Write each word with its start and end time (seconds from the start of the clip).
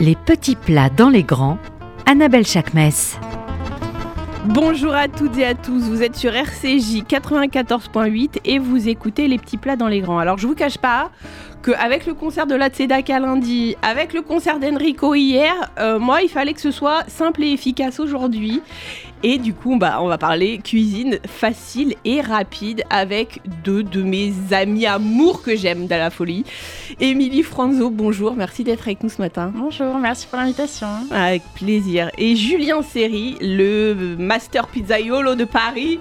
Les 0.00 0.16
petits 0.16 0.56
plats 0.56 0.88
dans 0.88 1.10
les 1.10 1.22
grands, 1.22 1.58
Annabelle 2.06 2.46
Chakmes. 2.46 2.88
Bonjour 4.46 4.94
à 4.94 5.08
toutes 5.08 5.36
et 5.36 5.44
à 5.44 5.54
tous, 5.54 5.82
vous 5.90 6.02
êtes 6.02 6.16
sur 6.16 6.34
RCJ 6.34 7.04
94.8 7.06 8.38
et 8.46 8.58
vous 8.58 8.88
écoutez 8.88 9.28
les 9.28 9.36
petits 9.36 9.58
plats 9.58 9.76
dans 9.76 9.88
les 9.88 10.00
grands. 10.00 10.18
Alors 10.18 10.38
je 10.38 10.46
vous 10.46 10.54
cache 10.54 10.78
pas 10.78 11.10
qu'avec 11.62 12.06
le 12.06 12.14
concert 12.14 12.46
de 12.46 12.54
la 12.54 12.70
Tzedaka 12.70 13.20
lundi, 13.20 13.76
avec 13.82 14.14
le 14.14 14.22
concert 14.22 14.58
d'Enrico 14.58 15.14
hier, 15.14 15.52
euh, 15.78 15.98
moi 15.98 16.22
il 16.22 16.30
fallait 16.30 16.54
que 16.54 16.62
ce 16.62 16.70
soit 16.70 17.04
simple 17.06 17.44
et 17.44 17.52
efficace 17.52 18.00
aujourd'hui. 18.00 18.62
Et 19.22 19.36
du 19.36 19.52
coup, 19.52 19.76
bah, 19.78 19.98
on 20.00 20.08
va 20.08 20.16
parler 20.16 20.58
cuisine 20.58 21.18
facile 21.26 21.94
et 22.06 22.22
rapide 22.22 22.84
avec 22.88 23.40
deux 23.64 23.82
de 23.82 24.02
mes 24.02 24.32
amis 24.50 24.86
amours 24.86 25.42
que 25.42 25.54
j'aime 25.56 25.86
dans 25.86 25.98
la 25.98 26.08
folie. 26.08 26.44
Émilie 27.00 27.42
Franzo, 27.42 27.90
bonjour, 27.90 28.34
merci 28.34 28.64
d'être 28.64 28.80
avec 28.82 29.02
nous 29.02 29.10
ce 29.10 29.20
matin. 29.20 29.52
Bonjour, 29.54 29.98
merci 29.98 30.26
pour 30.26 30.38
l'invitation. 30.38 30.86
Avec 31.10 31.42
plaisir. 31.54 32.10
Et 32.16 32.34
Julien 32.34 32.80
Serry, 32.80 33.36
le 33.42 34.16
Master 34.18 34.66
Pizzaiolo 34.68 35.34
de 35.34 35.44
Paris. 35.44 36.00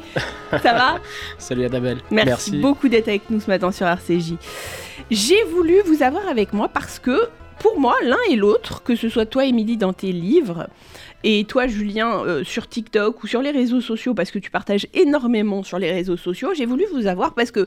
Ça 0.52 0.74
va 0.74 0.96
Salut 1.38 1.66
Adabelle. 1.66 1.98
Merci, 2.12 2.30
Merci. 2.30 2.58
beaucoup 2.60 2.88
d'être 2.88 3.10
avec 3.10 3.30
nous 3.30 3.42
ce 3.42 3.48
matin 3.48 3.72
sur 3.74 3.86
RCJ. 3.86 4.36
J'ai 5.12 5.44
voulu 5.44 5.76
vous 5.86 6.04
avoir 6.04 6.26
avec 6.30 6.54
moi 6.54 6.70
parce 6.70 7.00
que 7.00 7.20
pour 7.60 7.80
moi, 7.80 7.96
l'un 8.04 8.18
et 8.30 8.36
l'autre, 8.36 8.84
que 8.84 8.96
ce 8.96 9.10
soit 9.10 9.26
toi, 9.26 9.46
Émilie, 9.46 9.78
dans 9.78 9.94
tes 9.94 10.12
livres, 10.12 10.68
et 11.24 11.44
toi, 11.44 11.68
Julien, 11.68 12.24
euh, 12.26 12.44
sur 12.46 12.68
TikTok 12.70 13.24
ou 13.24 13.28
sur 13.28 13.42
les 13.42 13.52
réseaux 13.52 13.82
sociaux, 13.82 14.14
parce 14.14 14.32
que 14.32 14.40
tu 14.40 14.50
partages 14.50 14.88
énormément 14.94 15.64
sur 15.64 15.78
les 15.78 15.92
réseaux 15.92 16.16
sociaux, 16.16 16.54
j'ai 16.54 16.66
voulu 16.66 16.86
vous 16.94 17.08
avoir 17.08 17.34
parce 17.34 17.52
que 17.52 17.66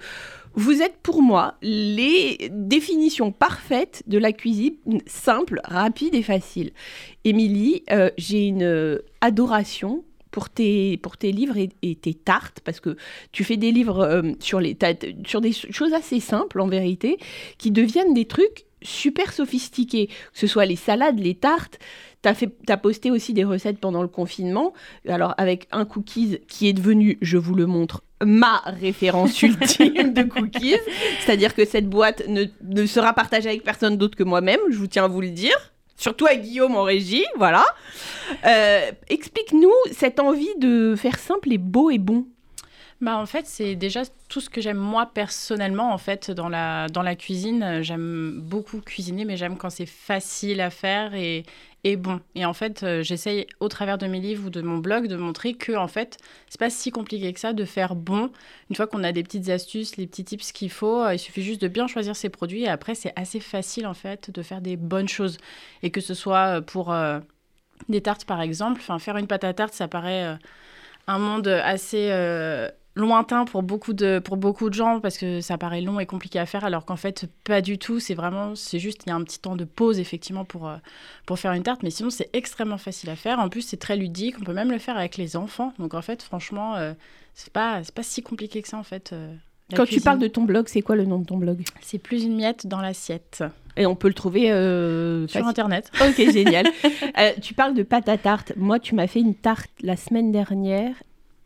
vous 0.55 0.81
êtes 0.81 0.97
pour 1.03 1.23
moi 1.23 1.55
les 1.61 2.51
définitions 2.51 3.31
parfaites 3.31 4.03
de 4.07 4.19
la 4.19 4.33
cuisine 4.33 4.75
simple, 5.07 5.61
rapide 5.65 6.15
et 6.15 6.23
facile. 6.23 6.73
Émilie, 7.25 7.83
euh, 7.91 8.11
j'ai 8.17 8.47
une 8.47 8.63
euh, 8.63 8.99
adoration 9.21 10.05
pour 10.31 10.49
tes, 10.49 10.97
pour 10.97 11.19
tes 11.19 11.31
livres 11.31 11.59
et, 11.59 11.95
tes 11.95 12.15
tartes, 12.15 12.61
parce 12.65 12.81
que 12.81 12.97
tu 13.33 13.45
fais 13.45 13.59
des 13.59 13.71
livres 13.71 14.23
sur, 14.41 14.61
les, 14.61 14.75
sur 15.27 15.43
des 15.43 15.53
choses 15.53 15.93
assez 15.93 16.21
simples, 16.21 16.59
en 16.63 16.69
vérité, 16.69 17.19
qui 17.59 17.71
deviennent 17.71 18.15
des 18.15 18.25
trucs 18.25 18.65
super 18.83 19.33
sophistiqués, 19.33 20.07
que 20.07 20.39
ce 20.39 20.47
soit 20.47 20.67
les 20.67 20.77
salades, 20.77 21.19
les 21.19 21.35
tartes. 21.35 21.79
Tu 22.23 22.29
as, 22.69 22.77
posté 22.77 23.11
aussi 23.11 23.33
des 23.33 23.43
recettes 23.43 23.79
pendant 23.79 24.01
le 24.01 24.09
confinement, 24.09 24.73
alors 25.09 25.35
avec 25.39 25.67
un 25.73 25.85
cookies 25.85 26.39
qui 26.47 26.69
est 26.69 26.73
devenu, 26.73 27.19
je 27.21 27.37
vous 27.37 27.57
le 27.57 27.67
montre, 27.67 28.05
ma 28.25 28.59
référence 28.67 29.43
ultime 29.43 30.13
de 30.13 30.23
cookies. 30.23 30.77
C'est-à-dire 31.21 31.55
que 31.55 31.65
cette 31.65 31.89
boîte 31.89 32.23
ne, 32.29 32.45
ne 32.63 32.87
sera 32.87 33.13
partagée 33.13 33.49
avec 33.49 33.65
personne 33.65 33.97
d'autre 33.97 34.17
que 34.17 34.23
moi-même, 34.23 34.61
je 34.71 34.77
vous 34.77 34.87
tiens 34.87 35.05
à 35.07 35.09
vous 35.09 35.21
le 35.21 35.31
dire. 35.31 35.73
Surtout 35.97 36.27
à 36.27 36.35
Guillaume 36.35 36.75
en 36.75 36.83
régie, 36.83 37.25
voilà. 37.37 37.65
Euh, 38.47 38.91
Explique-nous 39.09 39.73
cette 39.93 40.19
envie 40.19 40.55
de 40.59 40.97
faire 40.97 41.19
simple 41.19 41.53
et 41.53 41.59
beau 41.59 41.91
et 41.91 41.99
bon. 41.99 42.27
Bah 43.03 43.19
en 43.19 43.27
fait, 43.27 43.47
c'est 43.49 43.75
déjà 43.75 44.03
tout 44.29 44.41
ce 44.41 44.49
que 44.49 44.61
j'aime 44.61 44.77
moi 44.77 45.07
personnellement 45.13 45.93
en 45.93 45.99
fait 45.99 46.31
dans 46.31 46.49
la 46.49 46.87
dans 46.87 47.03
la 47.03 47.17
cuisine. 47.17 47.83
J'aime 47.83 48.39
beaucoup 48.41 48.81
cuisiner, 48.81 49.25
mais 49.25 49.37
j'aime 49.37 49.57
quand 49.59 49.71
c'est 49.71 49.87
facile 49.87 50.61
à 50.61 50.71
faire 50.71 51.13
et 51.17 51.43
et 51.83 51.97
bon. 51.97 52.21
Et 52.37 52.45
en 52.45 52.53
fait, 52.53 52.85
euh, 52.85 53.03
j'essaye 53.03 53.49
au 53.59 53.67
travers 53.67 53.99
de 53.99 54.07
mes 54.07 54.21
livres 54.21 54.47
ou 54.47 54.51
de 54.51 54.63
mon 54.63 54.79
blog 54.79 55.09
de 55.09 55.17
montrer 55.17 55.55
que 55.55 55.73
en 55.73 55.89
fait, 55.89 56.17
c'est 56.49 56.61
pas 56.61 56.71
si 56.71 56.93
compliqué 56.93 57.33
que 57.33 57.41
ça 57.41 57.53
de 57.53 57.65
faire 57.65 57.97
bon. 57.97 58.31
Une 58.71 58.77
fois 58.77 58.87
qu'on 58.87 59.03
a 59.03 59.11
des 59.11 59.25
petites 59.25 59.49
astuces, 59.49 59.97
les 59.97 60.07
petits 60.07 60.25
tips 60.25 60.53
qu'il 60.53 60.71
faut, 60.71 61.03
euh, 61.03 61.15
il 61.15 61.19
suffit 61.19 61.43
juste 61.43 61.61
de 61.61 61.67
bien 61.67 61.89
choisir 61.89 62.15
ses 62.15 62.29
produits 62.29 62.63
et 62.63 62.69
après 62.69 62.95
c'est 62.95 63.13
assez 63.17 63.41
facile 63.41 63.89
en 63.89 63.95
fait 63.95 64.31
de 64.31 64.43
faire 64.43 64.61
des 64.61 64.77
bonnes 64.77 65.09
choses 65.09 65.39
et 65.83 65.91
que 65.91 66.01
ce 66.01 66.15
soit 66.15 66.59
euh, 66.59 66.61
pour 66.61 66.95
des 67.89 68.01
tartes 68.01 68.27
par 68.27 68.41
exemple. 68.41 68.81
Enfin, 68.81 69.01
faire 69.01 69.17
une 69.17 69.27
pâte 69.27 69.43
à 69.43 69.53
tarte, 69.55 69.75
ça 69.75 69.89
paraît 69.89 70.39
un 71.09 71.19
monde 71.19 71.49
assez 71.49 72.11
lointain 72.95 73.45
pour 73.47 73.63
beaucoup, 73.63 73.93
de, 73.95 74.19
pour 74.19 74.37
beaucoup 74.37 74.69
de 74.69 74.75
gens 74.75 75.01
parce 75.01 75.17
que 75.17 75.41
ça 75.41 75.57
paraît 75.59 75.81
long 75.81 75.99
et 76.01 76.07
compliqué 76.07 76.39
à 76.39 76.47
faire, 76.47 76.65
alors 76.65 76.85
qu'en 76.85 76.97
fait, 76.97 77.27
pas 77.45 77.61
du 77.63 77.79
tout. 77.79 78.01
C'est 78.01 78.15
vraiment, 78.15 78.55
c'est 78.55 78.79
juste, 78.79 79.03
il 79.07 79.11
y 79.11 79.13
a 79.13 79.15
un 79.17 79.23
petit 79.25 79.39
temps 79.39 79.57
de 79.57 79.65
pause 79.65 79.99
effectivement 79.99 80.45
pour, 80.45 80.69
euh, 80.69 80.77
pour 81.27 81.39
faire 81.39 81.53
une 81.53 81.63
tarte, 81.63 81.83
mais 81.83 81.91
sinon, 81.91 82.11
c'est 82.11 82.29
extrêmement 82.33 82.79
facile 82.79 83.09
à 83.11 83.17
faire. 83.17 83.39
En 83.39 83.49
plus, 83.49 83.63
c'est 83.63 83.79
très 83.79 83.97
ludique. 83.97 84.37
On 84.41 84.45
peut 84.45 84.53
même 84.55 84.71
le 84.71 84.79
faire 84.79 84.97
avec 84.99 85.17
les 85.17 85.37
enfants. 85.37 85.73
Donc, 85.79 85.95
en 85.95 86.03
fait, 86.03 86.23
franchement, 86.23 86.77
euh, 86.77 86.93
c'est 87.35 87.53
pas, 87.53 87.83
c'est 87.83 87.95
pas 87.95 88.03
si 88.03 88.23
compliqué 88.23 88.61
que 88.61 88.69
ça 88.69 88.77
en 88.77 88.83
fait. 88.83 89.13
euh, 89.15 89.35
Quand 89.75 89.87
tu 89.87 90.01
parles 90.03 90.19
de 90.19 90.29
ton 90.29 90.43
blog, 90.43 90.69
c'est 90.69 90.83
quoi 90.83 90.97
le 90.97 91.07
nom 91.07 91.19
de 91.19 91.25
ton 91.25 91.39
blog? 91.39 91.63
C'est 91.81 91.99
plus 91.99 92.25
une 92.25 92.37
miette 92.37 92.67
dans 92.67 92.83
l'assiette 92.83 93.43
Et 93.79 93.87
on 93.87 93.95
peut 93.97 94.09
le 94.09 94.13
trouver 94.15 94.53
euh, 94.53 95.27
sur 95.29 95.41
facile- 95.41 95.49
internet. 95.49 95.91
Ok, 95.99 96.17
génial. 96.31 96.67
Tu 97.41 97.55
parles 97.55 97.73
de 97.75 97.83
pâte 97.83 98.09
à 98.11 98.19
tarte. 98.19 98.53
Moi, 98.57 98.79
tu 98.79 98.95
m'as 98.95 99.07
fait 99.07 99.21
une 99.21 99.35
tarte 99.35 99.71
la 99.81 99.97
semaine 99.97 100.31
dernière 100.31 100.95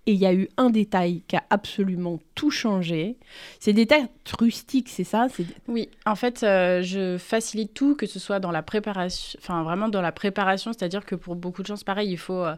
et 0.06 0.12
il 0.12 0.19
y 0.19 0.27
a 0.27 0.33
eu 0.33 0.49
un 0.56 0.71
détail 0.71 1.22
qui 1.27 1.37
a 1.37 1.43
absolument 1.50 2.21
tout 2.37 2.50
changé. 2.50 3.17
C'est 3.59 3.72
des 3.72 3.87
tartes 3.87 4.11
rustiques, 4.39 4.89
c'est 4.89 5.05
ça? 5.05 5.27
Oui, 5.67 5.89
en 6.06 6.15
fait, 6.15 6.44
euh, 6.44 6.81
je 6.83 7.19
facilite 7.19 7.75
tout, 7.75 7.97
que 7.97 8.06
ce 8.06 8.21
soit 8.21 8.39
dans 8.39 8.53
la 8.53 8.62
préparation, 8.62 9.39
enfin 9.43 9.65
vraiment 9.65 9.89
dans 9.89 10.03
la 10.03 10.12
préparation, 10.12 10.72
c'est-à-dire 10.72 11.05
que 11.05 11.17
pour 11.17 11.34
beaucoup 11.34 11.62
de 11.62 11.67
gens, 11.67 11.77
c'est 11.77 11.87
pareil, 11.87 12.11
il 12.11 12.19
faut 12.19 12.44
euh, 12.44 12.55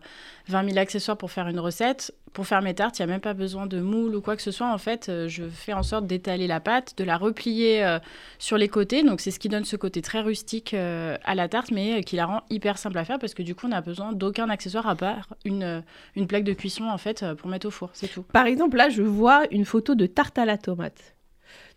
20 0.48 0.68
000 0.68 0.78
accessoires 0.78 1.16
pour 1.16 1.30
faire 1.30 1.48
une 1.48 1.60
recette. 1.60 2.14
Pour 2.32 2.46
faire 2.46 2.62
mes 2.62 2.74
tartes, 2.74 2.98
il 2.98 3.02
n'y 3.02 3.10
a 3.10 3.12
même 3.12 3.20
pas 3.20 3.34
besoin 3.34 3.66
de 3.66 3.80
moule 3.80 4.14
ou 4.14 4.20
quoi 4.20 4.36
que 4.36 4.42
ce 4.42 4.50
soit. 4.50 4.72
En 4.72 4.78
fait, 4.78 5.08
euh, 5.08 5.28
je 5.28 5.44
fais 5.48 5.72
en 5.72 5.82
sorte 5.82 6.06
d'étaler 6.06 6.46
la 6.46 6.60
pâte, 6.60 6.94
de 6.96 7.04
la 7.04 7.16
replier 7.16 7.84
euh, 7.84 7.98
sur 8.38 8.58
les 8.58 8.68
côtés. 8.68 9.02
Donc, 9.02 9.20
c'est 9.20 9.30
ce 9.30 9.38
qui 9.38 9.48
donne 9.48 9.64
ce 9.64 9.76
côté 9.76 10.02
très 10.02 10.20
rustique 10.20 10.74
euh, 10.74 11.16
à 11.24 11.34
la 11.34 11.48
tarte, 11.48 11.70
mais 11.70 12.02
qui 12.02 12.16
la 12.16 12.26
rend 12.26 12.42
hyper 12.50 12.78
simple 12.78 12.98
à 12.98 13.04
faire 13.04 13.18
parce 13.18 13.34
que 13.34 13.42
du 13.42 13.54
coup, 13.54 13.66
on 13.66 13.70
n'a 13.70 13.80
besoin 13.80 14.12
d'aucun 14.12 14.48
accessoire 14.50 14.86
à 14.86 14.96
part 14.96 15.28
une, 15.44 15.82
une 16.16 16.26
plaque 16.26 16.44
de 16.44 16.52
cuisson, 16.52 16.84
en 16.84 16.98
fait, 16.98 17.24
pour 17.34 17.48
mettre 17.48 17.66
au 17.66 17.70
four. 17.70 17.90
C'est 17.92 18.08
tout. 18.08 18.22
Par 18.22 18.46
exemple, 18.46 18.76
là, 18.76 18.88
je 18.88 19.02
vois 19.02 19.42
une 19.50 19.64
photo 19.64 19.94
de 19.94 20.06
tarte 20.06 20.38
à 20.38 20.44
la 20.44 20.58
tomate. 20.58 21.14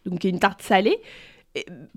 Donc, 0.05 0.23
une 0.23 0.39
tarte 0.39 0.61
salée. 0.61 0.99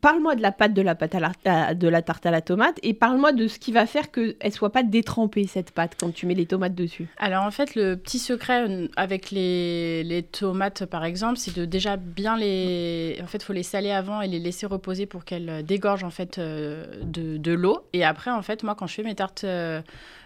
Parle-moi 0.02 0.34
de 0.34 0.42
la 0.42 0.50
pâte 0.50 0.74
de 0.74 0.82
la, 0.82 0.96
pâte 0.96 1.14
à 1.14 1.20
la, 1.20 1.74
de 1.74 1.86
la 1.86 2.02
tarte 2.02 2.26
à 2.26 2.32
la 2.32 2.40
tomate 2.40 2.80
et 2.82 2.92
parle-moi 2.92 3.32
de 3.32 3.46
ce 3.46 3.60
qui 3.60 3.70
va 3.70 3.86
faire 3.86 4.10
qu'elle 4.10 4.34
ne 4.44 4.50
soit 4.50 4.70
pas 4.70 4.82
détrempée, 4.82 5.46
cette 5.46 5.70
pâte, 5.70 5.92
quand 5.98 6.12
tu 6.12 6.26
mets 6.26 6.34
les 6.34 6.46
tomates 6.46 6.74
dessus. 6.74 7.06
Alors 7.18 7.44
en 7.44 7.52
fait, 7.52 7.76
le 7.76 7.94
petit 7.94 8.18
secret 8.18 8.68
euh, 8.68 8.88
avec 8.96 9.30
les, 9.30 10.02
les 10.02 10.24
tomates 10.24 10.86
par 10.86 11.04
exemple, 11.04 11.36
c'est 11.38 11.56
de 11.56 11.66
déjà 11.66 11.96
bien 11.96 12.36
les... 12.36 13.20
En 13.22 13.28
fait, 13.28 13.44
faut 13.44 13.52
les 13.52 13.62
saler 13.62 13.92
avant 13.92 14.20
et 14.20 14.26
les 14.26 14.40
laisser 14.40 14.66
reposer 14.66 15.06
pour 15.06 15.24
qu'elles 15.24 15.48
euh, 15.48 15.62
dégorgent 15.62 16.04
en 16.04 16.10
fait 16.10 16.38
euh, 16.38 16.84
de, 17.04 17.36
de 17.36 17.52
l'eau. 17.52 17.86
Et 17.92 18.04
après, 18.04 18.32
en 18.32 18.42
fait, 18.42 18.64
moi 18.64 18.74
quand 18.74 18.88
je 18.88 18.94
fais 18.94 19.04
mes 19.04 19.14
tartes 19.14 19.46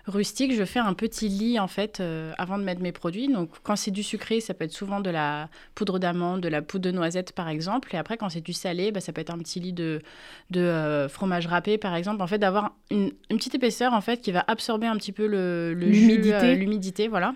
rustiques, 0.06 0.54
je 0.54 0.64
fais 0.64 0.78
un 0.78 0.94
petit 0.94 1.28
lit 1.28 1.58
en 1.58 1.68
fait 1.68 2.02
avant 2.38 2.56
de 2.56 2.64
mettre 2.64 2.80
mes 2.80 2.92
produits. 2.92 3.28
Donc 3.28 3.50
quand 3.62 3.76
c'est 3.76 3.90
du 3.90 4.02
sucré, 4.02 4.40
ça 4.40 4.54
peut 4.54 4.64
être 4.64 4.72
souvent 4.72 5.00
de 5.00 5.10
la 5.10 5.50
poudre 5.74 5.98
d'amande, 5.98 6.40
de 6.40 6.48
la 6.48 6.62
poudre 6.62 6.86
de 6.86 6.92
noisette 6.92 7.32
par 7.32 7.48
exemple. 7.50 7.94
Et 7.94 7.98
après, 7.98 8.16
quand 8.16 8.30
c'est 8.30 8.40
du 8.40 8.54
salé, 8.54 8.90
bah, 8.90 9.00
ça 9.00 9.12
peut 9.12 9.17
être 9.20 9.30
un 9.32 9.38
petit 9.38 9.60
lit 9.60 9.72
de, 9.72 10.00
de 10.50 10.60
euh, 10.60 11.08
fromage 11.08 11.46
râpé 11.46 11.78
par 11.78 11.94
exemple. 11.94 12.22
En 12.22 12.26
fait, 12.26 12.38
d'avoir 12.38 12.72
une, 12.90 13.12
une 13.30 13.36
petite 13.38 13.54
épaisseur 13.54 13.92
en 13.92 14.00
fait 14.00 14.20
qui 14.20 14.32
va 14.32 14.44
absorber 14.46 14.86
un 14.86 14.96
petit 14.96 15.12
peu 15.12 15.26
le, 15.26 15.72
L'humidité. 15.74 16.34
euh, 16.34 16.54
l'humidité, 16.54 17.08
voilà. 17.08 17.34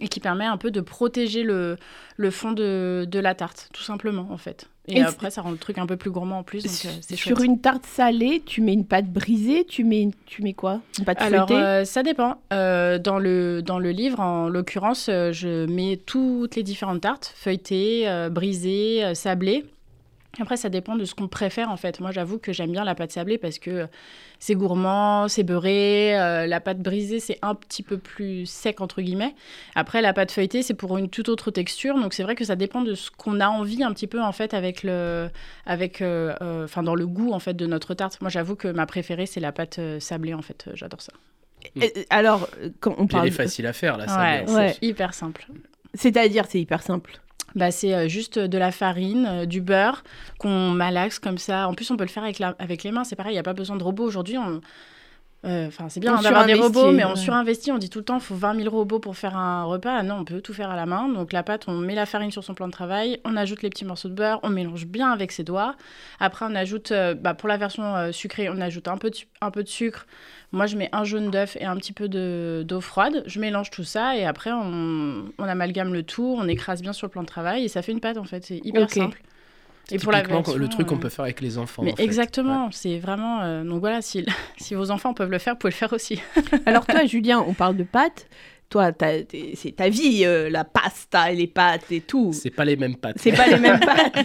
Et 0.00 0.08
qui 0.08 0.20
permet 0.20 0.46
un 0.46 0.56
peu 0.56 0.70
de 0.70 0.80
protéger 0.80 1.42
le, 1.42 1.76
le 2.16 2.30
fond 2.30 2.52
de, 2.52 3.06
de 3.06 3.18
la 3.18 3.34
tarte, 3.34 3.68
tout 3.74 3.82
simplement, 3.82 4.26
en 4.30 4.38
fait. 4.38 4.66
Et, 4.88 4.96
Et 4.96 5.02
après, 5.02 5.30
ça 5.30 5.42
rend 5.42 5.50
le 5.50 5.58
truc 5.58 5.76
un 5.76 5.84
peu 5.86 5.96
plus 5.98 6.10
gourmand 6.10 6.38
en 6.38 6.42
plus, 6.42 6.64
donc 6.64 6.72
euh, 6.86 6.98
c'est 7.02 7.14
Sur 7.14 7.40
une 7.42 7.60
tarte 7.60 7.84
salée, 7.84 8.42
tu 8.44 8.62
mets 8.62 8.72
une 8.72 8.86
pâte 8.86 9.04
brisée, 9.06 9.64
tu 9.66 9.84
mets, 9.84 10.08
tu 10.24 10.42
mets 10.42 10.54
quoi? 10.54 10.80
Une 10.98 11.04
pâte 11.04 11.18
Alors, 11.20 11.46
feuilletée? 11.46 11.62
euh, 11.66 11.84
ça 11.84 12.02
dépend. 12.02 12.40
Euh, 12.54 12.98
dans, 12.98 13.18
le, 13.18 13.60
dans 13.62 13.78
le 13.78 13.90
livre, 13.90 14.18
en 14.18 14.48
l'occurrence, 14.48 15.08
euh, 15.10 15.30
je 15.30 15.66
mets 15.66 15.98
toutes 16.04 16.56
les 16.56 16.62
différentes 16.62 17.02
tartes, 17.02 17.30
feuilletées, 17.36 18.08
euh, 18.08 18.30
brisées, 18.30 19.04
euh, 19.04 19.14
sablées. 19.14 19.66
Après, 20.40 20.56
ça 20.56 20.70
dépend 20.70 20.96
de 20.96 21.04
ce 21.04 21.14
qu'on 21.14 21.28
préfère, 21.28 21.70
en 21.70 21.76
fait. 21.76 22.00
Moi, 22.00 22.10
j'avoue 22.10 22.38
que 22.38 22.54
j'aime 22.54 22.72
bien 22.72 22.84
la 22.84 22.94
pâte 22.94 23.12
sablée 23.12 23.36
parce 23.36 23.58
que 23.58 23.86
c'est 24.38 24.54
gourmand, 24.54 25.28
c'est 25.28 25.42
beurré. 25.42 26.18
euh, 26.18 26.46
la 26.46 26.58
pâte 26.58 26.78
brisée, 26.78 27.20
c'est 27.20 27.38
un 27.42 27.54
petit 27.54 27.82
peu 27.82 27.98
plus 27.98 28.46
sec, 28.46 28.80
entre 28.80 29.02
guillemets. 29.02 29.34
Après, 29.74 30.00
la 30.00 30.14
pâte 30.14 30.32
feuilletée, 30.32 30.62
c'est 30.62 30.72
pour 30.72 30.96
une 30.96 31.10
toute 31.10 31.28
autre 31.28 31.50
texture. 31.50 32.00
Donc, 32.00 32.14
c'est 32.14 32.22
vrai 32.22 32.34
que 32.34 32.44
ça 32.46 32.56
dépend 32.56 32.80
de 32.80 32.94
ce 32.94 33.10
qu'on 33.10 33.40
a 33.40 33.48
envie 33.48 33.84
un 33.84 33.92
petit 33.92 34.06
peu, 34.06 34.22
en 34.22 34.32
fait, 34.32 34.54
avec 34.54 34.82
le... 34.82 35.28
Avec, 35.66 36.00
euh, 36.00 36.34
euh, 36.40 36.64
enfin, 36.64 36.82
dans 36.82 36.94
le 36.94 37.06
goût, 37.06 37.32
en 37.32 37.38
fait, 37.38 37.52
de 37.54 37.66
notre 37.66 37.92
tarte. 37.92 38.18
Moi, 38.22 38.30
j'avoue 38.30 38.56
que 38.56 38.68
ma 38.68 38.86
préférée, 38.86 39.26
c'est 39.26 39.40
la 39.40 39.52
pâte 39.52 39.78
euh, 39.80 40.00
sablée, 40.00 40.32
en 40.32 40.42
fait. 40.42 40.64
Euh, 40.68 40.72
J'adore 40.74 41.02
ça. 41.02 41.12
Euh, 41.76 41.86
Alors, 42.08 42.48
euh, 42.62 42.70
quand 42.80 42.92
on 42.92 42.94
Puis 42.94 43.02
elle 43.02 43.08
parle. 43.08 43.28
est 43.28 43.30
facile 43.32 43.66
à 43.66 43.74
faire 43.74 43.98
là. 43.98 44.08
ça 44.08 44.18
Ouais. 44.18 44.50
Ouais. 44.50 44.76
c'est 44.80 44.86
hyper 44.86 45.12
simple. 45.12 45.46
C'est-à-dire, 45.94 46.46
c'est 46.48 46.58
hyper 46.60 46.82
simple. 46.82 47.20
Bah, 47.54 47.70
c'est 47.70 47.94
euh, 47.94 48.08
juste 48.08 48.38
de 48.38 48.58
la 48.58 48.72
farine, 48.72 49.26
euh, 49.26 49.46
du 49.46 49.60
beurre 49.60 50.04
qu'on 50.38 50.70
malaxe 50.70 51.18
comme 51.18 51.38
ça. 51.38 51.68
En 51.68 51.74
plus, 51.74 51.90
on 51.90 51.96
peut 51.96 52.04
le 52.04 52.08
faire 52.10 52.22
avec, 52.24 52.38
la- 52.38 52.56
avec 52.58 52.82
les 52.82 52.92
mains. 52.92 53.04
C'est 53.04 53.16
pareil, 53.16 53.32
il 53.32 53.36
n'y 53.36 53.40
a 53.40 53.42
pas 53.42 53.52
besoin 53.54 53.76
de 53.76 53.82
robot 53.82 54.04
aujourd'hui. 54.04 54.36
Euh, 55.44 55.66
Enfin, 55.66 55.88
c'est 55.88 55.98
bien 55.98 56.12
On 56.14 56.18
hein, 56.18 56.22
d'avoir 56.22 56.46
des 56.46 56.54
robots, 56.62 56.92
mais 56.92 57.04
on 57.04 57.16
surinvestit. 57.16 57.72
On 57.72 57.78
dit 57.78 57.90
tout 57.90 57.98
le 57.98 58.04
temps, 58.04 58.14
il 58.16 58.20
faut 58.20 58.34
20 58.36 58.54
000 58.62 58.70
robots 58.70 59.00
pour 59.00 59.16
faire 59.16 59.36
un 59.36 59.64
repas. 59.64 59.96
Ah 59.98 60.02
Non, 60.04 60.16
on 60.20 60.24
peut 60.24 60.40
tout 60.40 60.54
faire 60.54 60.70
à 60.70 60.76
la 60.76 60.86
main. 60.86 61.08
Donc 61.08 61.32
la 61.32 61.42
pâte, 61.42 61.64
on 61.66 61.72
met 61.72 61.94
la 61.96 62.06
farine 62.06 62.30
sur 62.30 62.44
son 62.44 62.54
plan 62.54 62.66
de 62.68 62.72
travail, 62.72 63.20
on 63.24 63.36
ajoute 63.36 63.62
les 63.62 63.70
petits 63.70 63.84
morceaux 63.84 64.08
de 64.08 64.14
beurre, 64.14 64.38
on 64.44 64.50
mélange 64.50 64.86
bien 64.86 65.10
avec 65.10 65.32
ses 65.32 65.42
doigts. 65.42 65.74
Après, 66.20 66.44
on 66.48 66.54
ajoute, 66.54 66.92
euh, 66.92 67.14
bah, 67.14 67.34
pour 67.34 67.48
la 67.48 67.56
version 67.56 67.82
euh, 67.96 68.12
sucrée, 68.12 68.48
on 68.50 68.60
ajoute 68.60 68.86
un 68.86 68.98
peu, 68.98 69.10
de, 69.10 69.16
su- 69.16 69.26
un 69.40 69.50
peu 69.50 69.64
de 69.64 69.68
sucre. 69.68 70.06
Moi, 70.52 70.66
je 70.66 70.76
mets 70.76 70.90
un 70.92 71.02
jaune 71.02 71.30
d'œuf 71.30 71.56
et 71.58 71.64
un 71.64 71.76
petit 71.76 71.92
peu 71.92 72.08
de- 72.08 72.62
d'eau 72.64 72.80
froide. 72.80 73.24
Je 73.26 73.40
mélange 73.40 73.70
tout 73.70 73.84
ça 73.84 74.16
et 74.16 74.24
après, 74.24 74.52
on, 74.52 75.24
on 75.38 75.44
amalgame 75.44 75.92
le 75.92 76.02
tout, 76.04 76.36
on 76.38 76.46
écrase 76.46 76.82
bien 76.82 76.92
sur 76.92 77.06
le 77.08 77.10
plan 77.10 77.22
de 77.22 77.26
travail 77.26 77.64
et 77.64 77.68
ça 77.68 77.82
fait 77.82 77.90
une 77.92 78.00
pâte 78.00 78.16
en 78.18 78.24
fait. 78.24 78.44
C'est 78.44 78.60
hyper 78.64 78.82
simple. 79.04 79.20
Et 79.90 79.98
Typiquement, 79.98 80.40
version, 80.40 80.56
le 80.56 80.68
truc 80.68 80.86
qu'on 80.86 80.96
peut 80.98 81.08
faire 81.08 81.24
avec 81.24 81.40
les 81.40 81.58
enfants. 81.58 81.82
mais 81.82 81.92
en 81.92 81.96
fait. 81.96 82.04
exactement, 82.04 82.70
c'est 82.70 82.98
vraiment. 82.98 83.40
euh, 83.42 83.64
donc 83.64 83.80
voilà, 83.80 84.00
si, 84.00 84.24
si 84.56 84.74
vos 84.74 84.90
enfants 84.90 85.12
peuvent 85.12 85.30
le 85.30 85.38
faire, 85.38 85.54
vous 85.54 85.58
pouvez 85.58 85.72
le 85.72 85.76
faire 85.76 85.92
aussi. 85.92 86.20
Alors 86.66 86.86
toi, 86.86 87.04
Julien, 87.04 87.44
on 87.46 87.52
parle 87.52 87.76
de 87.76 87.84
pâtes. 87.84 88.26
Toi, 88.70 88.90
c'est 89.54 89.76
ta 89.76 89.90
vie, 89.90 90.22
euh, 90.24 90.48
la 90.48 90.64
pasta 90.64 91.30
et 91.30 91.36
les 91.36 91.46
pâtes 91.46 91.92
et 91.92 92.00
tout. 92.00 92.30
C'est 92.32 92.48
pas 92.48 92.64
les 92.64 92.76
mêmes 92.76 92.96
pâtes. 92.96 93.16
C'est 93.18 93.32
pas 93.32 93.46
les 93.46 93.58
mêmes 93.58 93.78
pâtes. 93.84 94.24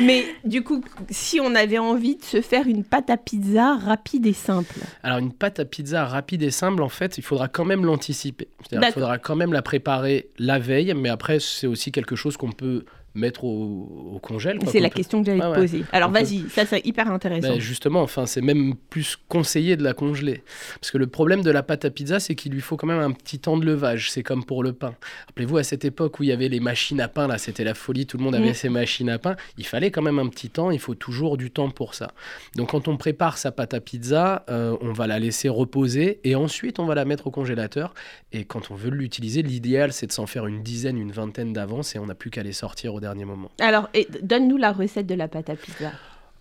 Mais 0.00 0.26
du 0.44 0.62
coup, 0.62 0.80
si 1.08 1.40
on 1.40 1.56
avait 1.56 1.78
envie 1.78 2.14
de 2.14 2.22
se 2.22 2.40
faire 2.40 2.68
une 2.68 2.84
pâte 2.84 3.10
à 3.10 3.16
pizza 3.16 3.74
rapide 3.78 4.26
et 4.26 4.32
simple. 4.32 4.76
Alors 5.02 5.18
une 5.18 5.32
pâte 5.32 5.58
à 5.58 5.64
pizza 5.64 6.04
rapide 6.04 6.42
et 6.44 6.52
simple, 6.52 6.84
en 6.84 6.88
fait, 6.88 7.18
il 7.18 7.24
faudra 7.24 7.48
quand 7.48 7.64
même 7.64 7.84
l'anticiper. 7.84 8.46
C'est-à-dire 8.60 8.68
qu'il 8.68 8.78
D'accord. 8.80 8.94
faudra 8.94 9.18
quand 9.18 9.34
même 9.34 9.52
la 9.52 9.62
préparer 9.62 10.28
la 10.38 10.60
veille, 10.60 10.94
mais 10.94 11.08
après 11.08 11.40
c'est 11.40 11.66
aussi 11.66 11.90
quelque 11.90 12.14
chose 12.14 12.36
qu'on 12.36 12.52
peut 12.52 12.84
mettre 13.14 13.44
au, 13.44 14.10
au 14.14 14.18
congèle. 14.20 14.58
C'est 14.68 14.80
la 14.80 14.88
peut- 14.88 14.94
question 14.96 15.20
que 15.20 15.26
j'allais 15.26 15.40
Ah 15.42 15.46
te 15.46 15.50
ouais. 15.60 15.66
poser. 15.66 15.84
Alors 15.92 16.12
peut- 16.12 16.20
vas-y, 16.20 16.48
ça 16.50 16.64
c'est 16.66 16.84
hyper 16.86 17.10
intéressant. 17.10 17.48
Ben, 17.54 17.60
justement, 17.60 18.02
enfin, 18.02 18.26
c'est 18.26 18.40
même 18.40 18.74
plus 18.88 19.16
conseillé 19.28 19.76
de 19.76 19.82
la 19.82 19.94
congeler. 19.94 20.42
Parce 20.80 20.90
que 20.90 20.98
le 20.98 21.06
problème 21.06 21.42
de 21.42 21.50
la 21.50 21.62
pâte 21.62 21.84
à 21.84 21.90
pizza, 21.90 22.20
c'est 22.20 22.34
qu'il 22.34 22.52
lui 22.52 22.60
faut 22.60 22.76
quand 22.76 22.86
même 22.86 23.00
un 23.00 23.10
petit 23.12 23.38
temps 23.38 23.56
de 23.56 23.64
levage. 23.66 24.10
C'est 24.10 24.22
comme 24.22 24.44
pour 24.44 24.62
le 24.62 24.72
pain. 24.72 24.94
Rappelez-vous, 25.28 25.56
à 25.56 25.62
cette 25.64 25.84
époque 25.84 26.20
où 26.20 26.22
il 26.22 26.28
y 26.28 26.32
avait 26.32 26.48
les 26.48 26.60
machines 26.60 27.00
à 27.00 27.08
pain, 27.08 27.26
là, 27.26 27.38
c'était 27.38 27.64
la 27.64 27.74
folie, 27.74 28.06
tout 28.06 28.16
le 28.16 28.22
monde 28.24 28.34
avait 28.34 28.54
ses 28.54 28.68
machines 28.68 29.10
à 29.10 29.18
pain. 29.18 29.36
Il 29.58 29.66
fallait 29.66 29.90
quand 29.90 30.02
même 30.02 30.18
un 30.18 30.28
petit 30.28 30.50
temps, 30.50 30.70
il 30.70 30.78
faut 30.78 30.94
toujours 30.94 31.36
du 31.36 31.50
temps 31.50 31.70
pour 31.70 31.94
ça. 31.94 32.12
Donc, 32.56 32.70
quand 32.70 32.88
on 32.88 32.96
prépare 32.96 33.38
sa 33.38 33.50
pâte 33.52 33.74
à 33.74 33.80
pizza, 33.80 34.44
euh, 34.48 34.76
on 34.80 34.92
va 34.92 35.06
la 35.06 35.18
laisser 35.18 35.48
reposer 35.48 36.20
et 36.24 36.34
ensuite 36.34 36.78
on 36.78 36.84
va 36.86 36.94
la 36.94 37.04
mettre 37.04 37.26
au 37.26 37.30
congélateur. 37.30 37.94
Et 38.32 38.44
quand 38.44 38.70
on 38.70 38.74
veut 38.74 38.90
l'utiliser, 38.90 39.42
l'idéal, 39.42 39.92
c'est 39.92 40.06
de 40.06 40.12
s'en 40.12 40.26
faire 40.26 40.46
une 40.46 40.62
dizaine, 40.62 40.96
une 40.98 41.12
vingtaine 41.12 41.52
d'avance 41.52 41.94
et 41.96 41.98
on 41.98 42.06
n'a 42.06 42.14
plus 42.14 42.30
qu'à 42.30 42.42
les 42.42 42.52
sortir 42.52 42.94
dernier. 43.00 43.24
Alors, 43.60 43.88
donne-nous 44.22 44.56
la 44.56 44.72
recette 44.72 45.06
de 45.06 45.14
la 45.14 45.28
pâte 45.28 45.50
à 45.50 45.56
pizza. 45.56 45.90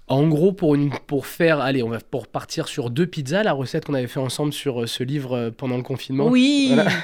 En 0.09 0.27
gros, 0.27 0.51
pour, 0.51 0.73
une, 0.75 0.89
pour 1.07 1.27
faire, 1.27 1.59
allez, 1.59 1.83
on 1.83 1.89
va 1.89 1.99
pour 1.99 2.27
partir 2.27 2.67
sur 2.67 2.89
deux 2.89 3.05
pizzas, 3.05 3.43
la 3.43 3.53
recette 3.53 3.85
qu'on 3.85 3.93
avait 3.93 4.07
fait 4.07 4.19
ensemble 4.19 4.51
sur 4.53 4.81
euh, 4.81 4.87
ce 4.87 5.03
livre 5.03 5.33
euh, 5.37 5.51
pendant 5.55 5.77
le 5.77 5.83
confinement. 5.83 6.27
oui. 6.27 6.71
Voilà. 6.73 6.89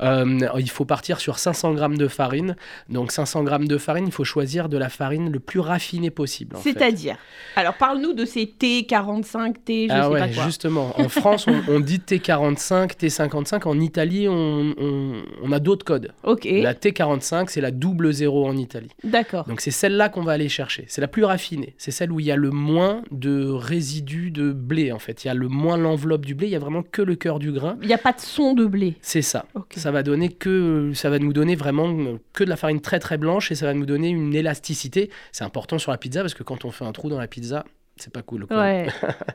Euh, 0.00 0.48
il 0.58 0.68
faut 0.70 0.84
partir 0.84 1.20
sur 1.20 1.38
500 1.38 1.74
grammes 1.74 1.96
de 1.96 2.08
farine. 2.08 2.56
Donc 2.88 3.12
500 3.12 3.44
grammes 3.44 3.68
de 3.68 3.78
farine, 3.78 4.06
il 4.06 4.12
faut 4.12 4.24
choisir 4.24 4.68
de 4.68 4.76
la 4.76 4.88
farine 4.88 5.30
le 5.30 5.38
plus 5.38 5.60
raffinée 5.60 6.10
possible. 6.10 6.56
C'est-à-dire. 6.60 7.16
Alors, 7.56 7.74
parle-nous 7.74 8.12
de 8.12 8.24
ces 8.24 8.44
T45, 8.46 9.54
T, 9.64 9.86
je 9.88 9.92
Ah 9.94 10.02
sais 10.04 10.08
ouais, 10.08 10.20
pas 10.20 10.28
quoi. 10.28 10.44
justement. 10.44 10.98
En 10.98 11.08
France, 11.08 11.46
on, 11.46 11.62
on 11.68 11.80
dit 11.80 11.98
T45, 11.98 12.96
T55. 12.96 13.68
En 13.68 13.78
Italie, 13.80 14.28
on, 14.28 14.74
on- 14.78 15.22
on 15.42 15.52
a 15.52 15.60
d'autres 15.60 15.84
codes. 15.84 16.12
Ok, 16.24 16.44
La 16.50 16.74
T45, 16.74 17.46
c'est 17.48 17.60
la 17.60 17.70
double 17.70 18.12
zéro 18.12 18.46
en 18.46 18.56
Italie. 18.56 18.90
d'accord. 19.04 19.44
Donc 19.46 19.60
c'est 19.60 19.70
celle-là 19.70 20.08
qu'on 20.08 20.22
va 20.22 20.32
aller 20.32 20.48
chercher. 20.48 20.84
C'est 20.88 21.00
la 21.00 21.08
plus 21.08 21.24
raffinée. 21.24 21.74
C'est 21.78 21.90
celle 21.90 22.11
où 22.12 22.20
il 22.20 22.26
y 22.26 22.30
a 22.30 22.36
le 22.36 22.50
moins 22.50 23.02
de 23.10 23.48
résidus 23.50 24.30
de 24.30 24.52
blé 24.52 24.92
en 24.92 24.98
fait. 24.98 25.24
Il 25.24 25.28
y 25.28 25.30
a 25.30 25.34
le 25.34 25.48
moins 25.48 25.76
l'enveloppe 25.76 26.24
du 26.24 26.34
blé. 26.34 26.46
Il 26.46 26.50
y 26.52 26.56
a 26.56 26.60
vraiment 26.60 26.82
que 26.82 27.02
le 27.02 27.16
cœur 27.16 27.38
du 27.38 27.50
grain. 27.50 27.76
Il 27.82 27.88
n'y 27.88 27.94
a 27.94 27.98
pas 27.98 28.12
de 28.12 28.20
son 28.20 28.54
de 28.54 28.66
blé. 28.66 28.96
C'est 29.02 29.22
ça. 29.22 29.46
Ça 29.76 29.90
va 29.90 30.02
donner 30.02 30.28
que 30.28 30.92
ça 30.94 31.10
va 31.10 31.18
nous 31.18 31.32
donner 31.32 31.56
vraiment 31.56 31.88
euh, 31.88 32.18
que 32.32 32.44
de 32.44 32.48
la 32.50 32.56
farine 32.56 32.80
très 32.80 32.98
très 32.98 33.18
blanche 33.18 33.50
et 33.50 33.54
ça 33.54 33.66
va 33.66 33.74
nous 33.74 33.86
donner 33.86 34.08
une 34.10 34.34
élasticité. 34.34 35.10
C'est 35.32 35.44
important 35.44 35.78
sur 35.78 35.90
la 35.90 35.98
pizza 35.98 36.20
parce 36.20 36.34
que 36.34 36.42
quand 36.42 36.64
on 36.64 36.70
fait 36.70 36.84
un 36.84 36.92
trou 36.92 37.08
dans 37.08 37.18
la 37.18 37.26
pizza, 37.28 37.64
c'est 37.96 38.12
pas 38.12 38.22
cool. 38.22 38.46
quoi. 38.46 38.58
Ouais. 38.60 38.86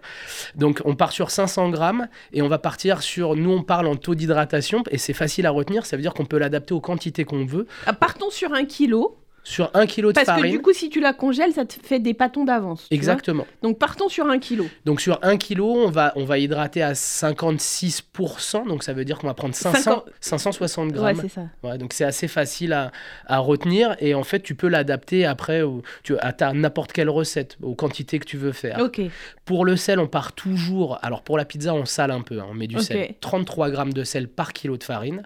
Donc 0.55 0.81
on 0.85 0.95
part 0.95 1.11
sur 1.11 1.29
500 1.31 1.69
grammes 1.69 2.07
et 2.33 2.41
on 2.41 2.47
va 2.47 2.57
partir 2.59 3.01
sur. 3.01 3.35
Nous 3.35 3.51
on 3.51 3.63
parle 3.63 3.87
en 3.87 3.95
taux 3.95 4.15
d'hydratation 4.15 4.83
et 4.91 4.97
c'est 4.97 5.13
facile 5.13 5.45
à 5.45 5.51
retenir. 5.51 5.85
Ça 5.85 5.95
veut 5.95 6.01
dire 6.01 6.13
qu'on 6.13 6.25
peut 6.25 6.37
l'adapter 6.37 6.73
aux 6.73 6.81
quantités 6.81 7.23
qu'on 7.23 7.45
veut. 7.45 7.67
Ah, 7.85 7.93
Partons 7.93 8.29
sur 8.29 8.53
un 8.53 8.65
kilo. 8.65 9.17
Sur 9.49 9.71
un 9.73 9.85
kilo 9.85 10.09
de 10.09 10.13
Parce 10.15 10.27
que 10.27 10.33
farine. 10.33 10.51
du 10.51 10.61
coup, 10.61 10.73
si 10.73 10.89
tu 10.89 10.99
la 10.99 11.13
congèles, 11.13 11.53
ça 11.53 11.63
te 11.65 11.73
fait 11.81 11.99
des 11.99 12.13
pâtons 12.13 12.43
d'avance. 12.43 12.85
Exactement. 12.91 13.45
Donc, 13.63 13.79
partons 13.79 14.09
sur 14.09 14.27
un 14.27 14.39
kilo. 14.39 14.65
Donc 14.83 14.99
sur 14.99 15.19
1 15.23 15.37
kg, 15.37 15.61
on 15.61 15.89
va, 15.89 16.11
on 16.17 16.25
va 16.25 16.37
hydrater 16.37 16.81
à 16.83 16.93
56%, 17.81 18.67
donc 18.67 18.83
ça 18.83 18.93
veut 18.93 19.05
dire 19.05 19.17
qu'on 19.17 19.27
va 19.27 19.33
prendre 19.33 19.55
500, 19.55 19.81
50. 19.83 20.05
560 20.19 20.87
Ouais, 20.87 20.91
grammes. 20.93 21.19
c'est 21.21 21.29
ça. 21.29 21.41
Ouais, 21.63 21.77
donc 21.77 21.93
c'est 21.93 22.03
assez 22.03 22.27
facile 22.27 22.73
à, 22.73 22.91
à 23.25 23.39
retenir 23.39 23.95
et 23.99 24.13
en 24.15 24.23
fait 24.23 24.41
tu 24.41 24.55
peux 24.55 24.67
l'adapter 24.67 25.25
après 25.25 25.61
au- 25.61 25.81
tu, 26.03 26.17
à 26.19 26.33
ta 26.33 26.53
n'importe 26.53 26.91
quelle 26.91 27.09
recette, 27.09 27.57
aux 27.61 27.75
quantités 27.75 28.19
que 28.19 28.25
tu 28.25 28.37
veux 28.37 28.51
faire. 28.51 28.79
Ok. 28.79 29.01
Pour 29.45 29.65
le 29.65 29.75
sel, 29.75 29.99
on 29.99 30.07
part 30.07 30.33
toujours, 30.33 30.99
alors 31.01 31.21
pour 31.23 31.37
la 31.37 31.45
pizza 31.45 31.73
on 31.73 31.85
sale 31.85 32.11
un 32.11 32.21
peu, 32.21 32.39
hein, 32.39 32.47
on 32.49 32.53
met 32.53 32.67
du 32.67 32.75
Ok. 32.75 32.81
sel, 32.81 33.15
33 33.21 33.69
grammes 33.69 33.93
de 33.93 34.03
sel 34.03 34.27
par 34.27 34.53
kilo 34.53 34.77
de 34.77 34.83
farine. 34.83 35.23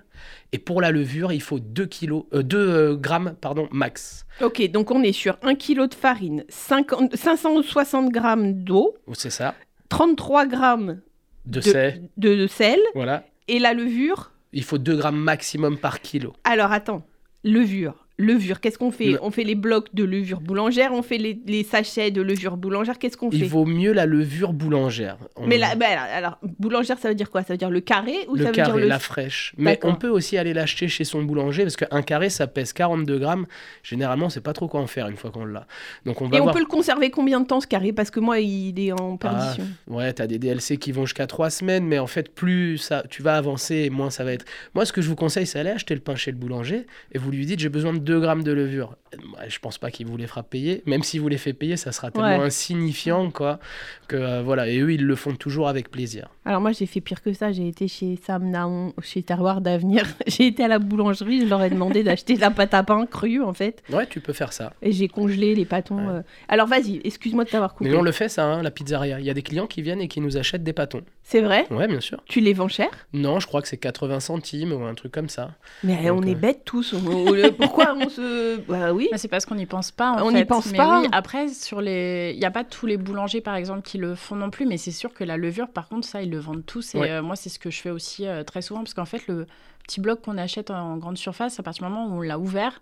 Et 0.51 0.57
pour 0.57 0.81
la 0.81 0.91
levure, 0.91 1.31
il 1.31 1.41
faut 1.41 1.59
2, 1.59 1.85
kilos, 1.85 2.25
euh, 2.33 2.44
2 2.44 2.57
euh, 2.57 2.95
grammes 2.95 3.35
pardon, 3.39 3.68
max. 3.71 4.25
Ok, 4.41 4.62
donc 4.71 4.91
on 4.91 5.03
est 5.03 5.13
sur 5.13 5.38
un 5.41 5.56
kilo 5.56 5.88
de 5.88 5.94
farine, 5.94 6.44
50 6.50 7.15
560 7.15 8.12
grammes 8.12 8.63
d'eau, 8.63 8.95
C'est 9.13 9.29
ça, 9.29 9.56
33 9.89 10.45
grammes 10.47 11.01
de, 11.45 11.59
de, 11.59 11.62
sel, 11.62 12.09
de 12.18 12.47
sel 12.47 12.79
voilà. 12.94 13.25
et 13.47 13.59
la 13.59 13.73
levure. 13.73 14.31
Il 14.53 14.63
faut 14.63 14.77
2 14.77 14.95
grammes 14.95 15.19
maximum 15.19 15.77
par 15.77 16.01
kilo. 16.01 16.33
Alors 16.44 16.71
attends, 16.71 17.06
levure. 17.44 18.07
Levure, 18.21 18.59
qu'est-ce 18.59 18.77
qu'on 18.77 18.91
fait 18.91 19.12
Le- 19.13 19.19
On 19.23 19.31
fait 19.31 19.44
les 19.44 19.56
blocs 19.56 19.88
de 19.94 20.03
levure 20.03 20.41
boulangère, 20.41 20.91
on 20.94 21.01
fait 21.01 21.18
les, 21.18 21.39
les 21.47 21.63
sachets 21.63 22.12
de 22.12 22.21
levure 22.21 22.56
boulangère, 22.57 23.00
qu'est-ce 23.00 23.18
qu'on 23.18 23.29
Il 23.31 23.39
fait 23.39 23.45
vaut 23.47 23.65
mieux 23.65 23.91
la 23.94 24.06
levure 24.06 24.53
boulangère. 24.53 25.18
On- 25.35 25.47
Mais 25.47 25.57
là, 25.57 25.75
bah, 25.75 25.88
alors, 26.13 26.38
boulangère, 26.59 26.97
ça 27.00 27.09
veut 27.09 27.15
dire 27.15 27.31
quoi? 27.31 27.41
Ça 27.44 27.53
veut 27.53 27.57
dire 27.57 27.69
le 27.71 27.79
carré 27.79 28.13
ou 28.27 28.35
le 28.35 28.44
ça 28.44 28.50
veut 28.50 28.56
carré, 28.56 28.71
dire 28.73 28.81
le 28.81 28.88
la 28.88 29.00
fraîche. 29.00 29.53
Mais 29.57 29.79
on 29.83 29.95
peut 29.95 30.09
aussi 30.09 30.38
aller 30.38 30.53
l'acheter 30.53 30.88
chez 30.88 31.03
son 31.03 31.23
boulanger 31.23 31.63
parce 31.63 31.75
qu'un 31.77 32.01
carré, 32.03 32.29
ça 32.29 32.47
pèse 32.47 32.73
42 32.73 33.18
grammes. 33.19 33.45
Généralement, 33.83 34.29
c'est 34.29 34.41
pas 34.41 34.53
trop 34.53 34.67
quoi 34.67 34.79
en 34.81 34.88
faire 34.88 35.07
une 35.07 35.17
fois 35.17 35.31
qu'on 35.31 35.45
l'a. 35.45 35.65
Donc 36.06 36.21
on 36.21 36.27
va 36.27 36.38
Et 36.38 36.41
on 36.41 36.51
peut 36.51 36.59
le 36.59 36.65
conserver 36.65 37.09
combien 37.09 37.39
de 37.39 37.45
temps 37.47 37.59
ce 37.62 37.67
carré? 37.67 37.91
Parce 37.94 38.12
que 38.12 38.19
moi, 38.19 38.39
il 38.39 38.79
est 38.79 38.91
en 38.91 39.17
perdition. 39.17 39.65
Ouais, 39.88 40.13
t'as 40.13 40.27
des 40.27 40.38
DLC 40.39 40.77
qui 40.77 40.91
vont 40.91 41.06
jusqu'à 41.06 41.27
3 41.27 41.50
semaines, 41.50 41.85
mais 41.85 42.00
en 42.00 42.07
fait, 42.07 42.33
plus 42.33 42.77
ça, 42.77 43.03
tu 43.09 43.21
vas 43.24 43.35
avancer, 43.38 43.89
moins 43.89 44.09
ça 44.09 44.24
va 44.24 44.33
être. 44.33 44.45
Moi, 44.75 44.85
ce 44.85 44.94
que 44.94 45.01
je 45.01 45.09
vous 45.09 45.15
conseille, 45.15 45.47
c'est 45.47 45.59
aller 45.59 45.69
acheter 45.71 45.94
le 45.95 46.01
pain 46.01 46.15
chez 46.15 46.31
le 46.31 46.38
boulanger 46.38 46.85
et 47.13 47.17
vous 47.17 47.31
lui 47.31 47.45
dites 47.45 47.59
j'ai 47.59 47.69
besoin 47.69 47.94
de 47.94 48.00
2 48.11 48.19
grammes 48.19 48.43
de 48.43 48.51
levure. 48.51 49.00
Je 49.47 49.59
pense 49.59 49.77
pas 49.77 49.91
qu'il 49.91 50.07
vous 50.07 50.15
les 50.17 50.27
fera 50.27 50.43
payer. 50.43 50.83
Même 50.85 51.03
s'il 51.03 51.21
vous 51.21 51.27
les 51.27 51.37
fait 51.37 51.53
payer, 51.53 51.75
ça 51.77 51.91
sera 51.91 52.11
tellement 52.11 52.29
Ouais. 52.39 52.45
insignifiant, 52.45 53.29
quoi. 53.31 53.59
Que 54.07 54.15
euh, 54.15 54.41
voilà, 54.41 54.67
et 54.69 54.79
eux, 54.79 54.93
ils 54.93 55.05
le 55.05 55.15
font 55.15 55.36
toujours 55.36 55.67
avec 55.67 55.89
plaisir. 55.91 56.29
Alors 56.45 56.62
moi, 56.62 56.71
j'ai 56.71 56.86
fait 56.86 57.01
pire 57.01 57.21
que 57.21 57.33
ça. 57.33 57.51
J'ai 57.51 57.67
été 57.67 57.88
chez 57.88 58.17
Sam 58.25 58.50
Naon, 58.50 58.93
chez 59.01 59.21
Terroir 59.24 59.62
d'Avenir. 59.62 60.05
j'ai 60.27 60.47
été 60.47 60.63
à 60.63 60.67
la 60.67 60.79
boulangerie. 60.79 61.41
Je 61.41 61.45
leur 61.47 61.62
ai 61.63 61.69
demandé 61.69 62.03
d'acheter 62.03 62.36
de 62.36 62.41
la 62.41 62.51
pâte 62.51 62.74
à 62.74 62.83
pain 62.83 63.05
crue, 63.05 63.41
en 63.41 63.53
fait. 63.53 63.83
Ouais, 63.91 64.07
tu 64.07 64.21
peux 64.21 64.33
faire 64.33 64.53
ça. 64.53 64.74
Et 64.81 64.91
j'ai 64.91 65.07
congelé 65.07 65.55
les 65.55 65.65
pâtons. 65.65 65.97
Ouais. 65.97 66.13
euh. 66.19 66.21
Alors 66.47 66.67
vas-y, 66.67 67.01
excuse-moi 67.03 67.43
de 67.43 67.50
t'avoir 67.50 67.74
coupé. 67.74 67.89
Mais 67.89 67.95
on 67.97 68.01
le 68.01 68.12
fait, 68.12 68.29
ça, 68.29 68.45
hein, 68.45 68.62
la 68.63 68.71
pizzeria. 68.71 69.19
Il 69.19 69.25
y 69.25 69.29
a 69.29 69.33
des 69.33 69.41
clients 69.43 69.67
qui 69.67 69.81
viennent 69.81 70.01
et 70.01 70.07
qui 70.07 70.21
nous 70.21 70.38
achètent 70.38 70.63
des 70.63 70.74
pâtons. 70.74 71.01
C'est 71.24 71.41
vrai? 71.41 71.65
Ouais, 71.69 71.88
bien 71.88 72.00
sûr. 72.01 72.21
Tu 72.27 72.39
les 72.41 72.53
vends 72.53 72.67
cher? 72.67 72.89
Non, 73.13 73.39
je 73.39 73.47
crois 73.47 73.62
que 73.62 73.67
c'est 73.67 73.77
80 73.77 74.19
centimes 74.19 74.74
ou 74.74 74.83
un 74.83 74.95
truc 74.95 75.12
comme 75.12 75.29
ça. 75.29 75.51
Mais 75.83 76.07
Donc, 76.07 76.19
on 76.24 76.27
est 76.27 76.31
euh, 76.31 76.36
bêtes 76.36 76.62
tous. 76.65 76.93
On- 76.93 77.25
Pourquoi 77.57 77.95
on 77.97 78.09
se... 78.09 78.57
Bah 78.67 78.91
oui. 78.93 79.00
Mais 79.12 79.17
c'est 79.17 79.27
parce 79.27 79.46
qu'on 79.46 79.55
n'y 79.55 79.65
pense 79.65 79.91
pas. 79.91 80.12
En 80.12 80.27
On 80.27 80.31
n'y 80.31 80.46
pense 80.46 80.65
Mais 80.72 80.77
pas. 80.77 81.00
oui, 81.01 81.08
après, 81.12 81.48
sur 81.50 81.81
les, 81.81 82.31
il 82.36 82.39
n'y 82.39 82.46
a 82.46 82.51
pas 82.51 82.63
tous 82.63 82.86
les 82.86 82.98
boulangers 82.98 83.41
par 83.41 83.55
exemple 83.55 83.81
qui 83.81 83.98
le 83.98 84.15
font 84.15 84.36
non 84.36 84.50
plus, 84.50 84.65
mais 84.65 84.77
c'est 84.77 84.91
sûr 84.91 85.13
que 85.13 85.24
la 85.24 85.38
levure, 85.38 85.70
par 85.70 85.88
contre, 85.88 86.08
ça, 86.08 86.22
ils 86.22 86.29
le 86.29 86.39
vendent 86.39 86.65
tous. 86.65 86.96
Et 86.96 87.00
Ouais. 87.00 87.10
euh, 87.12 87.22
moi, 87.22 87.36
c'est 87.36 87.50
ce 87.50 87.60
que 87.60 87.70
je 87.72 87.79
fais 87.81 87.89
aussi 87.91 88.27
euh, 88.27 88.43
très 88.43 88.62
souvent, 88.62 88.81
parce 88.81 88.93
qu'en 88.93 89.05
fait, 89.05 89.25
le 89.27 89.48
petit 89.84 90.00
bloc 90.01 90.22
qu'on 90.22 90.38
achète 90.38 90.70
en 90.72 90.98
grande 90.98 91.17
surface, 91.17 91.60
à 91.60 91.63
partir 91.63 91.86
du 91.88 91.91
moment 91.93 92.08
où 92.08 92.17
on 92.20 92.22
l'a 92.22 92.38
ouvert, 92.39 92.81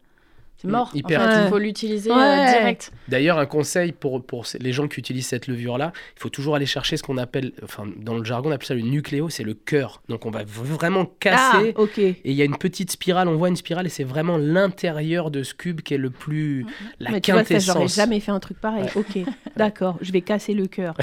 c'est 0.62 0.68
Mm, 0.68 0.72
mort. 0.72 0.92
il 0.94 1.04
faut 1.50 1.58
l'utiliser 1.58 2.12
euh, 2.12 2.16
direct. 2.60 2.92
D'ailleurs, 3.08 3.38
un 3.39 3.46
conseil 3.46 3.94
pour, 3.94 4.22
pour 4.24 4.46
les 4.60 4.74
gens 4.74 4.88
qui 4.89 5.00
utilisent 5.00 5.28
cette 5.28 5.48
levure-là, 5.48 5.94
il 6.18 6.20
faut 6.20 6.28
toujours 6.30 6.56
aller 6.56 6.66
chercher 6.66 6.98
ce 6.98 7.04
qu'on 7.04 7.18
appelle, 7.18 7.54
enfin, 7.63 7.88
dans 7.98 8.18
le 8.18 8.24
jargon, 8.25 8.50
on 8.50 8.51
appelle 8.51 8.68
ça 8.68 8.74
le 8.74 8.82
nucléo, 8.82 9.30
c'est 9.30 9.44
le 9.44 9.54
cœur. 9.54 10.01
Donc, 10.10 10.25
on 10.25 10.32
va 10.32 10.44
vraiment 10.46 11.06
Ah, 11.10 11.16
casser. 11.20 11.74
ok. 11.78 11.98
Et 12.00 12.20
il 12.25 12.34
y 12.34 12.42
a 12.42 12.46
une 12.46 12.58
petite 12.58 12.92
spirale, 12.92 13.28
on 13.30 13.38
voit 13.38 13.48
une 13.50 13.56
spirale, 13.56 13.86
et 13.86 13.89
c'est 13.89 14.04
vraiment 14.04 14.38
l'intérieur 14.38 15.32
de 15.32 15.44
ce 15.44 15.54
cube 15.54 15.82
qui 15.82 15.94
est 15.94 15.98
le 15.98 16.10
plus. 16.10 16.66
La 17.00 17.12
Mais 17.12 17.22
tu 17.22 17.32
vois, 17.32 17.44
ça, 17.46 17.58
j'aurais 17.60 17.80
quintessence. 17.80 17.96
jamais 17.96 18.20
fait 18.20 18.32
un 18.32 18.39
truc 18.39 18.60
pareil. 18.60 18.86
Ok, 18.96 19.18
d'accord, 19.56 19.98
je 20.01 20.12
vais 20.12 20.22
casser 20.22 20.54
le 20.54 20.68
cœur. 20.68 20.94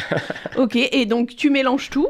ok, 0.59 0.77
et 0.77 1.07
donc 1.07 1.35
tu 1.35 1.49
mélanges 1.51 1.89
tout. 1.91 2.09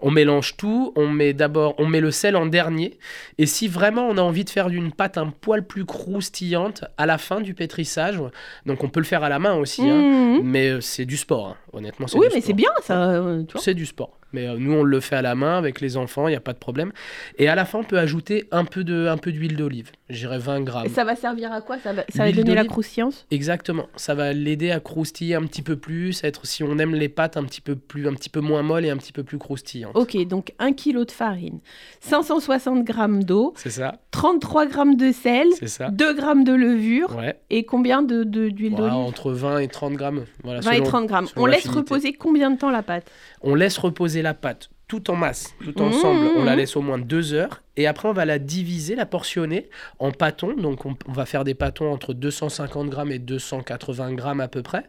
On 0.00 0.10
mélange 0.10 0.56
tout, 0.56 0.92
on 0.96 1.08
met 1.08 1.32
d'abord, 1.32 1.74
on 1.78 1.86
met 1.86 2.00
le 2.00 2.10
sel 2.10 2.36
en 2.36 2.46
dernier. 2.46 2.98
Et 3.38 3.46
si 3.46 3.66
vraiment 3.68 4.06
on 4.08 4.16
a 4.16 4.22
envie 4.22 4.44
de 4.44 4.50
faire 4.50 4.68
d'une 4.70 4.92
pâte 4.92 5.18
un 5.18 5.28
poil 5.30 5.66
plus 5.66 5.84
croustillante 5.84 6.84
à 6.98 7.06
la 7.06 7.18
fin 7.18 7.40
du 7.40 7.54
pétrissage, 7.54 8.20
donc 8.66 8.84
on 8.84 8.88
peut 8.88 9.00
le 9.00 9.06
faire 9.06 9.24
à 9.24 9.28
la 9.28 9.38
main 9.38 9.54
aussi, 9.54 9.82
hein, 9.88 10.00
Mhm. 10.00 10.40
mais 10.44 10.68
euh, 10.70 10.80
c'est 10.80 11.04
du 11.04 11.16
sport. 11.16 11.48
hein. 11.48 11.56
Honnêtement, 11.72 12.06
Oui, 12.14 12.28
du 12.28 12.34
mais 12.34 12.40
c'est 12.40 12.52
bien 12.52 12.70
ça. 12.82 13.10
euh, 13.10 13.42
tu 13.44 13.52
vois. 13.54 13.60
C'est 13.62 13.74
du 13.74 13.86
sport. 13.86 14.16
Mais 14.32 14.46
euh, 14.48 14.56
nous, 14.58 14.72
on 14.72 14.82
le 14.82 15.00
fait 15.00 15.16
à 15.16 15.22
la 15.22 15.34
main 15.34 15.58
avec 15.58 15.80
les 15.80 15.96
enfants, 15.96 16.28
il 16.28 16.32
n'y 16.32 16.36
a 16.36 16.40
pas 16.40 16.52
de 16.52 16.58
problème. 16.58 16.92
Et 17.38 17.48
à 17.48 17.54
la 17.54 17.64
fin, 17.64 17.80
on 17.80 17.84
peut 17.84 17.98
ajouter 17.98 18.46
un 18.52 18.64
peu 18.64 18.84
de- 18.84 19.06
un 19.08 19.16
peu 19.16 19.32
d'huile 19.32 19.56
d'olive. 19.56 19.90
J'irais 20.08 20.38
20 20.38 20.60
grammes. 20.62 20.86
Et 20.86 20.88
ça 20.88 21.04
va 21.04 21.16
servir 21.16 21.52
à 21.52 21.60
quoi? 21.60 21.78
Ça 21.78 21.92
va, 21.92 22.02
ça 22.08 22.24
va 22.24 22.32
donner 22.32 22.54
la 22.54 22.64
croustillance? 22.64 23.26
Exactement. 23.30 23.86
Ça 23.96 24.14
va 24.14 24.32
l'aider 24.32 24.70
à 24.70 24.80
croustiller 24.80 25.34
un 25.36 25.42
petit 25.44 25.62
peu 25.62 25.76
plus, 25.76 26.22
à 26.24 26.28
être, 26.28 26.46
si 26.46 26.62
on 26.64 26.78
aime 26.78 26.94
les 26.94 27.08
pâtes, 27.08 27.36
un 27.36 27.44
petit 27.44 27.60
peu 27.60 27.76
plus, 27.76 28.08
un 28.08 28.14
petit 28.14 28.28
peu 28.30 28.40
moins 28.40 28.62
molles 28.62 28.84
et 28.86 28.90
un 28.90 28.96
petit 28.96 29.12
peu 29.12 29.22
plus 29.22 29.38
croustillantes. 29.38 29.96
Ok, 29.96 30.16
donc 30.26 30.52
1 30.58 30.72
kg 30.72 31.04
de 31.04 31.10
farine, 31.10 31.60
560 32.00 32.86
g 32.86 32.92
d'eau, 33.24 33.52
C'est 33.56 33.70
ça, 33.70 33.98
33 34.10 34.66
g 34.68 34.94
de 34.96 35.12
sel, 35.12 35.46
c'est 35.58 35.68
ça. 35.68 35.90
2 35.90 36.16
g 36.16 36.22
de 36.44 36.52
levure 36.52 37.16
Ouais. 37.16 37.36
et 37.50 37.64
combien 37.64 38.02
de- 38.02 38.24
de- 38.24 38.48
d'huile 38.48 38.72
Voilà, 38.76 38.94
d'olive? 38.94 39.08
entre 39.08 39.32
20 39.32 39.58
et 39.58 39.68
30 39.68 39.94
grammes. 39.94 40.24
Voilà, 40.42 40.60
20 40.60 40.70
et 40.72 40.74
selon- 40.76 40.86
30 40.86 41.06
grammes. 41.06 41.26
On 41.36 41.46
laisse 41.46 41.68
reposer 41.68 42.12
combien 42.12 42.50
de 42.50 42.58
temps 42.58 42.70
la 42.70 42.82
pâte? 42.82 43.10
On 43.42 43.54
laisse 43.54 43.78
reposer 43.78 44.19
la 44.22 44.34
pâte 44.34 44.70
tout 44.88 45.08
en 45.08 45.14
masse, 45.14 45.54
tout 45.62 45.80
Mmh, 45.80 45.86
ensemble. 45.86 46.30
On 46.36 46.42
la 46.42 46.56
laisse 46.56 46.74
au 46.76 46.80
moins 46.80 46.98
deux 46.98 47.32
heures. 47.32 47.62
Et 47.76 47.86
après, 47.86 48.08
on 48.08 48.12
va 48.12 48.24
la 48.24 48.40
diviser, 48.40 48.96
la 48.96 49.06
portionner 49.06 49.70
en 50.00 50.10
pâtons. 50.10 50.52
Donc, 50.56 50.84
on, 50.84 50.96
on 51.06 51.12
va 51.12 51.26
faire 51.26 51.44
des 51.44 51.54
pâtons 51.54 51.92
entre 51.92 52.12
250 52.12 52.88
grammes 52.90 53.12
et 53.12 53.20
280 53.20 54.14
grammes 54.14 54.40
à 54.40 54.48
peu 54.48 54.62
près. 54.62 54.82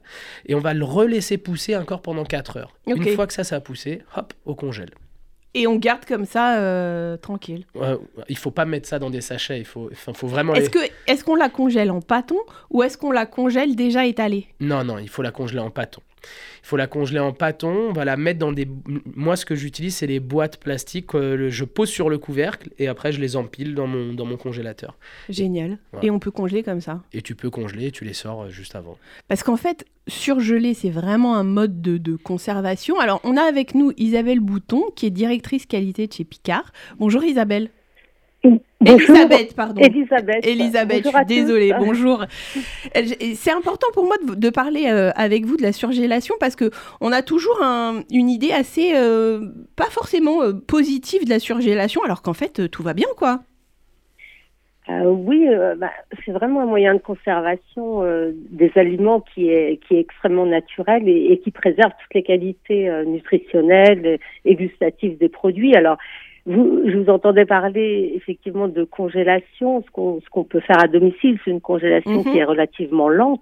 Et 0.47 0.55
on 0.55 0.59
va 0.59 0.73
le 0.73 0.83
relaisser 0.83 1.37
pousser 1.37 1.75
encore 1.77 2.01
pendant 2.01 2.23
4 2.23 2.57
heures. 2.57 2.73
Une 2.87 3.05
fois 3.09 3.27
que 3.27 3.33
ça, 3.33 3.43
ça 3.43 3.57
a 3.57 3.59
poussé, 3.59 4.01
hop, 4.17 4.33
au 4.45 4.55
congèle. 4.55 4.89
Et 5.53 5.67
on 5.67 5.75
garde 5.75 6.05
comme 6.05 6.25
ça 6.25 6.57
euh, 6.57 7.15
tranquille. 7.17 7.65
Ouais, 7.75 7.95
il 8.27 8.37
faut 8.39 8.51
pas 8.51 8.65
mettre 8.65 8.87
ça 8.87 8.97
dans 8.99 9.09
des 9.11 9.21
sachets. 9.21 9.59
Il 9.59 9.65
faut, 9.65 9.91
faut 9.93 10.27
vraiment. 10.27 10.55
Est-ce 10.55 10.71
les- 10.71 10.87
que 10.87 10.93
est-ce 11.07 11.23
qu'on 11.25 11.35
la 11.35 11.49
congèle 11.49 11.91
en 11.91 12.01
pâton 12.01 12.37
ou 12.71 12.81
est-ce 12.83 12.97
qu'on 12.97 13.11
la 13.11 13.25
congèle 13.27 13.75
déjà 13.75 14.05
étalée? 14.07 14.47
Non, 14.61 14.83
non, 14.85 14.97
il 14.97 15.09
faut 15.09 15.21
la 15.21 15.31
congeler 15.31 15.59
en 15.59 15.69
pâton. 15.69 16.01
Il 16.23 16.67
faut 16.67 16.77
la 16.77 16.87
congeler 16.87 17.19
en 17.19 17.33
pâton. 17.33 17.89
On 17.89 17.93
va 17.93 18.05
la 18.05 18.17
mettre 18.17 18.39
dans 18.39 18.51
des. 18.51 18.67
Moi, 19.15 19.35
ce 19.35 19.45
que 19.45 19.55
j'utilise, 19.55 19.95
c'est 19.95 20.07
les 20.07 20.19
boîtes 20.19 20.57
plastiques 20.57 21.07
que 21.07 21.49
je 21.49 21.65
pose 21.65 21.89
sur 21.89 22.09
le 22.09 22.17
couvercle 22.17 22.69
et 22.77 22.87
après, 22.87 23.11
je 23.11 23.19
les 23.19 23.35
empile 23.35 23.75
dans 23.75 23.87
mon, 23.87 24.13
dans 24.13 24.25
mon 24.25 24.37
congélateur. 24.37 24.97
Génial. 25.29 25.79
Et 26.01 26.11
on 26.11 26.19
peut 26.19 26.31
congeler 26.31 26.63
comme 26.63 26.81
ça? 26.81 27.01
Et 27.13 27.21
tu 27.21 27.35
peux 27.35 27.49
congeler 27.49 27.87
et 27.87 27.91
tu 27.91 28.05
les 28.05 28.13
sors 28.13 28.43
euh, 28.43 28.49
juste 28.49 28.75
avant. 28.75 28.97
Parce 29.27 29.43
qu'en 29.43 29.57
fait, 29.57 29.85
surgeler, 30.07 30.73
c'est 30.73 30.89
vraiment 30.89 31.35
un 31.35 31.43
mode 31.43 31.81
de, 31.81 31.97
de 31.97 32.15
conservation. 32.15 32.99
Alors, 32.99 33.19
on 33.23 33.37
a 33.37 33.41
avec 33.41 33.75
nous 33.75 33.91
Isabelle 33.97 34.39
Bouton, 34.39 34.83
qui 34.95 35.07
est 35.07 35.11
directrice 35.11 35.65
qualité 35.65 36.07
de 36.07 36.13
chez 36.13 36.23
Picard. 36.23 36.71
Bonjour 36.99 37.23
Isabelle. 37.23 37.69
Elisabeth, 38.43 39.55
pardon. 39.55 39.81
Elisabeth. 39.81 40.45
Elisabeth, 40.47 41.03
Bonjour 41.03 41.11
je 41.11 41.17
suis 41.17 41.41
désolée, 41.43 41.69
tous. 41.69 41.85
bonjour. 41.85 42.25
C'est 43.35 43.51
important 43.51 43.87
pour 43.93 44.05
moi 44.05 44.15
de, 44.27 44.33
de 44.33 44.49
parler 44.49 44.85
euh, 44.87 45.11
avec 45.15 45.45
vous 45.45 45.57
de 45.57 45.61
la 45.61 45.71
surgélation 45.71 46.33
parce 46.39 46.55
que 46.55 46.71
on 47.01 47.11
a 47.11 47.21
toujours 47.21 47.61
un- 47.61 48.01
une 48.11 48.29
idée 48.29 48.51
assez, 48.51 48.93
euh, 48.95 49.41
pas 49.75 49.91
forcément 49.91 50.41
euh, 50.41 50.53
positive 50.53 51.25
de 51.25 51.29
la 51.29 51.37
surgélation, 51.39 52.01
alors 52.03 52.23
qu'en 52.23 52.33
fait, 52.33 52.69
tout 52.71 52.81
va 52.81 52.93
bien, 52.93 53.07
quoi. 53.17 53.41
Oui, 54.89 55.47
bah, 55.77 55.91
c'est 56.25 56.33
vraiment 56.33 56.59
un 56.61 56.65
moyen 56.65 56.93
de 56.95 56.99
conservation 56.99 58.03
des 58.49 58.71
aliments 58.75 59.21
qui 59.21 59.47
est, 59.47 59.79
qui 59.87 59.95
est 59.95 59.99
extrêmement 60.01 60.45
naturel 60.45 61.07
et, 61.07 61.31
et 61.31 61.39
qui 61.39 61.51
préserve 61.51 61.91
toutes 62.01 62.13
les 62.13 62.23
qualités 62.23 62.91
nutritionnelles 63.05 64.19
et 64.43 64.55
gustatives 64.55 65.17
des 65.17 65.29
produits. 65.29 65.75
Alors, 65.77 65.97
vous, 66.45 66.81
je 66.85 66.97
vous 66.97 67.09
entendais 67.09 67.45
parler 67.45 68.13
effectivement 68.15 68.67
de 68.67 68.83
congélation. 68.83 69.83
Ce 69.85 69.91
qu'on 69.91 70.19
ce 70.21 70.29
qu'on 70.29 70.43
peut 70.43 70.59
faire 70.61 70.83
à 70.83 70.87
domicile, 70.87 71.37
c'est 71.43 71.51
une 71.51 71.61
congélation 71.61 72.23
Mhm. 72.23 72.31
qui 72.31 72.37
est 72.37 72.43
relativement 72.45 73.09
lente. 73.09 73.41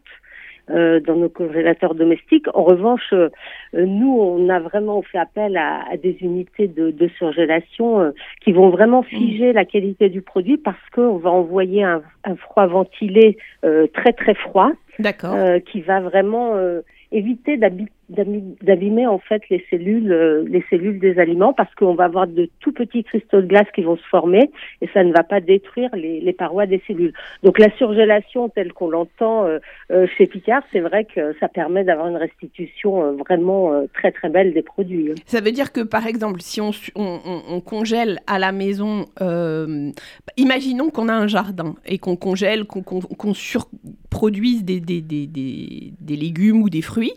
euh, 0.71 0.99
dans 0.99 1.15
nos 1.15 1.29
congélateurs 1.29 1.95
domestiques. 1.95 2.45
En 2.53 2.61
revanche, 2.63 3.11
euh, 3.13 3.29
nous, 3.73 4.15
on 4.21 4.49
a 4.49 4.59
vraiment 4.59 5.01
fait 5.01 5.17
appel 5.17 5.57
à, 5.57 5.81
à 5.91 5.97
des 5.97 6.15
unités 6.21 6.67
de, 6.67 6.91
de 6.91 7.07
surgélation 7.17 7.99
euh, 8.01 8.11
qui 8.41 8.51
vont 8.51 8.69
vraiment 8.69 9.01
figer 9.01 9.51
la 9.51 9.65
qualité 9.65 10.09
du 10.09 10.21
produit 10.21 10.57
parce 10.57 10.77
qu'on 10.93 11.17
va 11.17 11.31
envoyer 11.31 11.81
un, 11.83 12.03
un 12.23 12.35
froid 12.35 12.67
ventilé 12.67 13.39
euh, 13.65 13.87
très 13.95 14.13
très 14.13 14.35
froid 14.35 14.69
D'accord. 14.99 15.33
euh, 15.33 15.57
qui 15.59 15.81
va 15.81 16.01
vraiment 16.01 16.53
euh, 16.53 16.81
éviter 17.11 17.57
d'ami- 17.57 17.87
d'abîmer 18.09 19.05
en 19.07 19.19
fait 19.19 19.41
les 19.49 19.63
cellules 19.69 20.11
euh, 20.11 20.43
les 20.47 20.63
cellules 20.69 20.99
des 20.99 21.19
aliments 21.19 21.53
parce 21.53 21.73
qu'on 21.75 21.93
va 21.95 22.05
avoir 22.05 22.27
de 22.27 22.49
tout 22.59 22.71
petits 22.71 23.03
cristaux 23.03 23.41
de 23.41 23.47
glace 23.47 23.67
qui 23.75 23.83
vont 23.83 23.97
se 23.97 24.07
former 24.09 24.49
et 24.81 24.87
ça 24.93 25.03
ne 25.03 25.13
va 25.13 25.23
pas 25.23 25.39
détruire 25.41 25.89
les, 25.95 26.19
les 26.19 26.33
parois 26.33 26.65
des 26.65 26.81
cellules. 26.87 27.13
Donc 27.43 27.59
la 27.59 27.69
surgélation 27.77 28.49
telle 28.49 28.73
qu'on 28.73 28.89
l'entend 28.89 29.45
euh, 29.45 29.59
euh, 29.91 30.07
chez 30.17 30.25
Picard, 30.27 30.63
c'est 30.71 30.79
vrai 30.79 31.05
que 31.05 31.35
ça 31.39 31.47
permet 31.47 31.83
d'avoir 31.83 32.07
une 32.07 32.17
restitution 32.17 33.13
vraiment 33.13 33.71
très 33.93 34.11
très 34.11 34.29
belle 34.29 34.53
des 34.53 34.61
produits. 34.63 35.11
hein. 35.11 35.15
Ça 35.25 35.41
veut 35.41 35.51
dire 35.51 35.71
que, 35.71 35.81
par 35.81 36.07
exemple, 36.07 36.41
si 36.41 36.59
on, 36.61 36.71
on- 36.95 37.19
on- 37.25 37.41
on 37.55 37.61
congèle 37.61 38.19
à 38.27 38.39
la 38.39 38.51
maison, 38.51 39.05
euh, 39.21 39.91
imaginons 40.37 40.89
qu'on 40.89 41.07
a 41.09 41.13
un 41.13 41.27
jardin 41.27 41.75
et 41.85 41.97
qu'on 41.99 42.15
congèle, 42.15 42.65
qu'on 42.65 42.81
qu'on- 42.81 42.99
qu'on 43.01 43.33
surproduise 43.33 44.63
des, 44.63 44.79
des, 44.79 45.01
des- 45.01 45.27
des- 45.27 45.93
des 45.99 46.15
légumes 46.15 46.61
ou 46.61 46.69
des 46.69 46.81
fruits. 46.81 47.13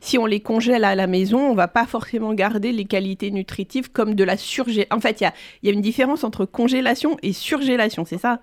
Si 0.00 0.18
on 0.18 0.26
les 0.26 0.35
congèle 0.40 0.84
à 0.84 0.94
la 0.94 1.06
maison, 1.06 1.38
on 1.38 1.54
va 1.54 1.68
pas 1.68 1.84
forcément 1.84 2.34
garder 2.34 2.72
les 2.72 2.84
qualités 2.84 3.30
nutritives 3.30 3.90
comme 3.90 4.14
de 4.14 4.24
la 4.24 4.36
surgélation. 4.36 4.96
En 4.96 5.00
fait, 5.00 5.20
il 5.20 5.24
y 5.24 5.26
a, 5.26 5.32
y 5.62 5.68
a 5.68 5.72
une 5.72 5.80
différence 5.80 6.24
entre 6.24 6.44
congélation 6.44 7.16
et 7.22 7.32
surgélation, 7.32 8.04
c'est 8.04 8.18
ça? 8.18 8.40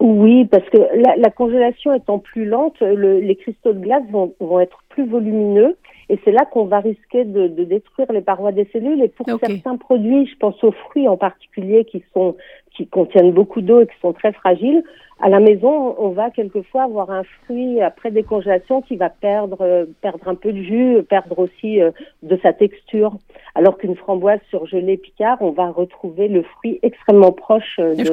Oui, 0.00 0.44
parce 0.44 0.68
que 0.70 0.78
la, 0.78 1.16
la 1.16 1.30
congélation 1.30 1.92
étant 1.92 2.20
plus 2.20 2.44
lente, 2.44 2.78
le- 2.80 3.18
les 3.18 3.34
cristaux 3.34 3.72
de 3.72 3.80
glace 3.80 4.04
vont, 4.10 4.32
vont 4.38 4.60
être 4.60 4.78
plus 4.90 5.04
volumineux 5.06 5.76
et 6.08 6.18
c'est 6.24 6.30
là 6.30 6.44
qu'on 6.44 6.66
va 6.66 6.78
risquer 6.78 7.24
de, 7.24 7.48
de 7.48 7.64
détruire 7.64 8.10
les 8.12 8.20
parois 8.20 8.52
des 8.52 8.68
cellules. 8.72 9.02
Et 9.02 9.08
pour 9.08 9.26
certains 9.26 9.76
produits, 9.76 10.26
je 10.26 10.36
pense 10.36 10.62
aux 10.62 10.70
fruits 10.70 11.08
en 11.08 11.16
particulier 11.16 11.84
qui 11.84 12.04
sont 12.14 12.36
qui 12.76 12.86
contiennent 12.86 13.32
beaucoup 13.32 13.60
d'eau 13.60 13.80
et 13.80 13.86
qui 13.86 13.98
sont 14.00 14.12
très 14.12 14.32
fragiles, 14.32 14.84
à 15.20 15.28
la 15.28 15.40
maison, 15.40 15.96
on 15.98 16.10
va 16.10 16.30
quelquefois 16.30 16.84
avoir 16.84 17.10
un 17.10 17.24
fruit 17.24 17.80
après 17.80 18.12
décongélation 18.12 18.82
qui 18.82 18.96
va 18.96 19.08
perdre 19.10 19.58
euh, 19.62 19.86
perdre 20.00 20.28
un 20.28 20.36
peu 20.36 20.52
de 20.52 20.62
jus, 20.62 21.02
perdre 21.08 21.38
aussi 21.40 21.80
euh, 21.82 21.90
de 22.22 22.38
sa 22.42 22.52
texture. 22.52 23.16
Alors 23.56 23.78
qu'une 23.78 23.96
framboise 23.96 24.38
surgelée 24.48 24.96
Picard, 24.96 25.38
on 25.40 25.50
va 25.50 25.70
retrouver 25.70 26.28
le 26.28 26.42
fruit 26.42 26.78
extrêmement 26.82 27.32
proche 27.32 27.80
euh, 27.80 27.96
de, 27.96 28.04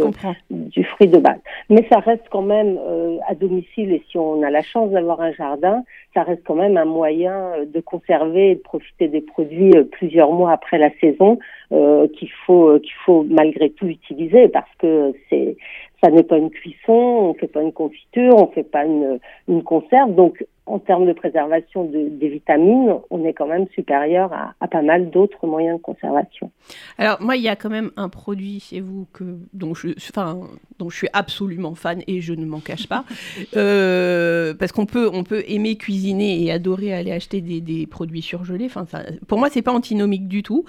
du 0.49 0.83
fruit 0.83 1.07
de 1.07 1.19
base. 1.19 1.39
Mais 1.69 1.85
ça 1.91 1.99
reste 1.99 2.25
quand 2.31 2.41
même 2.41 2.79
euh, 2.79 3.17
à 3.27 3.35
domicile 3.35 3.91
et 3.91 4.03
si 4.09 4.17
on 4.17 4.41
a 4.41 4.49
la 4.49 4.63
chance 4.63 4.89
d'avoir 4.89 5.21
un 5.21 5.31
jardin, 5.33 5.83
ça 6.15 6.23
reste 6.23 6.41
quand 6.43 6.55
même 6.55 6.77
un 6.77 6.85
moyen 6.85 7.51
de 7.71 7.79
conserver 7.81 8.51
et 8.51 8.55
de 8.55 8.61
profiter 8.61 9.07
des 9.09 9.21
produits 9.21 9.73
plusieurs 9.91 10.31
mois 10.31 10.53
après 10.53 10.79
la 10.79 10.89
saison 11.01 11.37
euh, 11.71 12.07
qu'il 12.07 12.31
faut 12.45 12.69
euh, 12.69 12.79
qu'il 12.79 12.93
faut 13.05 13.23
malgré 13.23 13.69
tout 13.71 13.87
utiliser 13.87 14.47
parce 14.47 14.69
que 14.79 15.13
c'est 15.29 15.57
ça 16.03 16.11
n'est 16.11 16.23
pas 16.23 16.37
une 16.37 16.51
cuisson, 16.51 16.93
on 16.93 17.33
fait 17.33 17.47
pas 17.47 17.61
une 17.61 17.71
confiture, 17.71 18.35
on 18.35 18.47
fait 18.47 18.63
pas 18.63 18.85
une, 18.85 19.19
une 19.47 19.63
conserve. 19.63 20.13
Donc 20.13 20.45
en 20.67 20.79
termes 20.79 21.05
de 21.05 21.13
préservation 21.13 21.85
de- 21.85 22.09
des 22.09 22.27
vitamines, 22.29 22.95
on 23.11 23.23
est 23.25 23.33
quand 23.33 23.47
même 23.47 23.67
supérieur 23.75 24.33
à, 24.33 24.53
à 24.59 24.67
pas 24.67 24.81
mal 24.81 25.11
d'autres 25.11 25.45
moyens 25.47 25.77
de 25.77 25.81
conservation. 25.83 26.51
Alors 26.97 27.21
moi, 27.21 27.35
il 27.35 27.43
y 27.43 27.49
a 27.49 27.55
quand 27.55 27.69
même 27.69 27.91
un 27.97 28.09
produit 28.09 28.59
chez 28.59 28.79
vous 28.81 29.05
que 29.13 29.23
dont 29.53 29.73
je, 29.75 29.89
enfin, 30.09 30.39
dont 30.79 30.89
je 30.89 30.97
suis 30.97 31.07
absolument 31.13 31.75
fan 31.75 32.01
et 32.07 32.19
je 32.21 32.33
ne 32.33 32.45
m'en 32.45 32.59
cache 32.59 32.87
pas, 32.87 33.05
Euh, 33.55 34.53
parce 34.53 34.71
qu'on 34.71 34.85
peut, 34.85 35.09
on 35.11 35.23
peut 35.23 35.43
aimer 35.47 35.75
cuisiner 35.77 36.43
et 36.43 36.51
adorer 36.51 36.93
aller 36.93 37.11
acheter 37.11 37.41
des, 37.41 37.61
des 37.61 37.85
produits 37.87 38.21
surgelés. 38.21 38.65
Enfin, 38.65 38.85
ça, 38.89 39.03
pour 39.27 39.37
moi, 39.39 39.49
c'est 39.51 39.61
pas 39.61 39.71
antinomique 39.71 40.27
du 40.27 40.43
tout. 40.43 40.65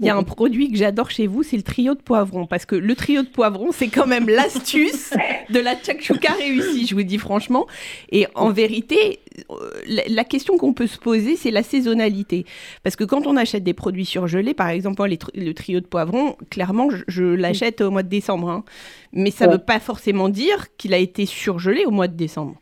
Il 0.00 0.06
y 0.06 0.10
a 0.10 0.16
un 0.16 0.22
produit 0.22 0.70
que 0.70 0.76
j'adore 0.76 1.10
chez 1.10 1.26
vous, 1.26 1.42
c'est 1.42 1.56
le 1.56 1.62
trio 1.62 1.94
de 1.94 2.00
poivrons, 2.00 2.46
parce 2.46 2.64
que 2.66 2.74
le 2.76 2.94
trio 2.94 3.22
de 3.22 3.28
poivrons, 3.28 3.72
c'est 3.72 3.88
quand 3.88 4.06
même 4.06 4.28
l'astuce 4.28 5.12
de 5.50 5.58
la 5.60 5.74
tchakchouka 5.76 6.32
réussie. 6.32 6.86
Je 6.86 6.94
vous 6.94 7.02
dis 7.02 7.18
franchement. 7.18 7.66
Et 8.10 8.26
en 8.34 8.50
vérité, 8.50 9.18
la, 10.08 10.24
question 10.24 10.56
qu'on 10.56 10.72
peut 10.72 10.86
se 10.86 10.98
poser, 10.98 11.36
c'est 11.36 11.50
la 11.50 11.62
saisonnalité. 11.62 12.44
Parce 12.82 12.96
que 12.96 13.04
quand 13.04 13.26
on 13.26 13.36
achète 13.36 13.62
des 13.64 13.74
produits 13.74 14.04
surgelés, 14.04 14.54
par 14.54 14.68
exemple 14.68 15.04
les 15.06 15.18
le 15.34 15.52
trio 15.52 15.80
de 15.80 15.86
poivrons, 15.86 16.36
clairement, 16.50 16.90
je, 16.90 17.02
je 17.08 17.24
l'achète 17.24 17.80
au 17.80 17.90
mois 17.90 18.02
de 18.02 18.08
décembre. 18.08 18.48
hein. 18.50 18.64
Mais 19.12 19.30
ça 19.30 19.46
ne 19.46 19.52
Ouais. 19.52 19.56
veut 19.58 19.62
pas 19.64 19.78
forcément 19.80 20.28
dire 20.28 20.74
qu'il 20.78 20.94
a 20.94 20.98
été 20.98 21.26
surgelé 21.26 21.84
au 21.86 21.90
mois 21.90 22.08
de 22.08 22.16
décembre. 22.16 22.56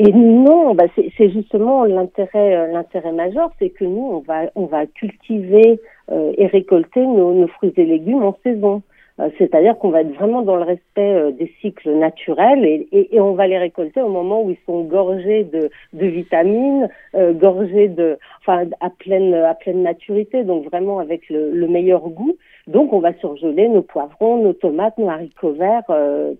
Et 0.00 0.12
non, 0.12 0.76
bah 0.76 0.84
c'est 1.16 1.30
justement 1.30 1.84
l'intérêt 1.84 2.54
euh, 2.56 2.72
l'intérêt 2.72 3.10
majeur, 3.10 3.50
c'est 3.58 3.70
que 3.70 3.84
nous 3.84 4.08
on 4.12 4.20
va 4.20 4.42
on 4.54 4.66
va 4.66 4.86
cultiver 4.86 5.80
euh, 6.12 6.32
et 6.38 6.46
récolter 6.46 7.00
nos, 7.04 7.34
nos 7.34 7.48
fruits 7.48 7.72
et 7.76 7.84
légumes 7.84 8.22
en 8.22 8.36
saison. 8.44 8.82
Euh, 9.20 9.30
C'est-à-dire 9.38 9.76
qu'on 9.78 9.90
va 9.90 10.02
être 10.02 10.14
vraiment 10.14 10.42
dans 10.42 10.56
le 10.56 10.62
respect 10.62 11.12
euh, 11.14 11.30
des 11.32 11.52
cycles 11.60 11.90
naturels 11.90 12.64
et, 12.64 13.08
on 13.20 13.32
va 13.32 13.46
les 13.46 13.58
récolter 13.58 14.00
au 14.00 14.08
moment 14.08 14.42
où 14.42 14.50
ils 14.50 14.58
sont 14.64 14.82
gorgés 14.82 15.44
de, 15.44 15.70
vitamines, 15.92 16.88
euh, 17.14 17.32
gorgés 17.32 17.88
de, 17.88 18.18
enfin 18.40 18.66
à 18.80 18.90
pleine 18.90 19.34
à 19.34 19.54
pleine 19.54 19.82
maturité, 19.82 20.44
donc 20.44 20.64
vraiment 20.66 20.98
avec 21.00 21.28
le, 21.28 21.50
le 21.50 21.66
meilleur 21.66 22.08
goût. 22.08 22.36
Donc 22.66 22.92
on 22.92 23.00
va 23.00 23.12
surgeler 23.14 23.68
nos 23.68 23.82
poivrons, 23.82 24.38
nos 24.42 24.52
tomates, 24.52 24.98
nos 24.98 25.08
haricots 25.08 25.52
verts 25.52 25.90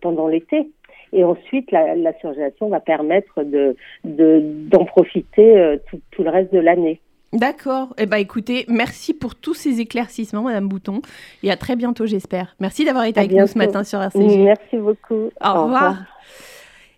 pendant 0.00 0.28
l'été. 0.28 0.68
Et 1.12 1.24
ensuite, 1.24 1.70
la, 1.72 1.96
la 1.96 2.12
surgélation 2.20 2.68
va 2.68 2.80
permettre 2.80 3.42
de 3.42 3.76
de- 4.04 4.42
d'en 4.70 4.84
profiter 4.84 5.78
tout 6.12 6.22
le 6.22 6.30
reste 6.30 6.52
de 6.52 6.60
l'année. 6.60 7.00
D'accord. 7.32 7.94
Eh 7.98 8.06
ben 8.06 8.16
écoutez, 8.16 8.64
merci 8.68 9.12
pour 9.12 9.34
tous 9.34 9.54
ces 9.54 9.80
éclaircissements, 9.80 10.42
Madame 10.42 10.66
Bouton. 10.66 11.02
Et 11.42 11.50
à 11.50 11.56
très 11.56 11.76
bientôt, 11.76 12.06
j'espère. 12.06 12.56
Merci 12.58 12.84
d'avoir 12.84 13.04
été 13.04 13.20
À 13.20 13.24
avec 13.24 13.36
nous 13.36 13.46
ce 13.46 13.58
matin 13.58 13.84
sur 13.84 14.00
RCG. 14.00 14.38
Merci 14.38 14.76
beaucoup. 14.78 15.30
Au 15.44 15.64
revoir. 15.64 15.96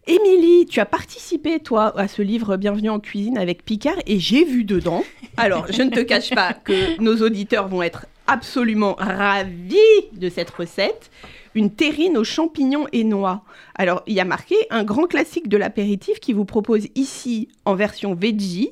Émilie, 0.07 0.67
tu 0.67 0.81
as 0.81 0.87
participé, 0.87 1.59
toi, 1.61 1.93
à 1.99 2.09
ce 2.09 2.23
livre 2.23 2.57
Bienvenue 2.57 2.91
en 2.91 3.01
cuisine 3.01 3.39
avec 3.39 3.65
Picard 3.65 3.97
et 4.07 4.19
j'ai 4.19 4.45
vu 4.45 4.65
dedans. 4.65 5.05
Alors, 5.37 5.67
je 5.71 5.83
ne 5.83 5.91
te 5.91 6.01
cache 6.01 6.31
pas 6.35 6.53
que 6.53 7.01
nos 7.01 7.17
auditeurs 7.17 7.69
vont 7.69 7.83
être 7.83 8.07
absolument 8.27 8.95
ravis 8.99 9.77
de 10.13 10.29
cette 10.29 10.51
recette. 10.51 11.11
Une 11.55 11.71
terrine 11.71 12.17
aux 12.17 12.25
champignons 12.25 12.87
et 12.93 13.03
noix. 13.03 13.43
Alors, 13.75 14.03
il 14.07 14.15
y 14.15 14.21
a 14.21 14.25
marqué 14.25 14.55
un 14.71 14.85
grand 14.85 15.07
classique 15.07 15.49
de 15.49 15.57
l'apéritif 15.57 16.21
qui 16.21 16.33
vous 16.33 16.45
propose 16.45 16.87
ici, 16.95 17.49
en 17.65 17.75
version 17.75 18.15
veggie, 18.15 18.71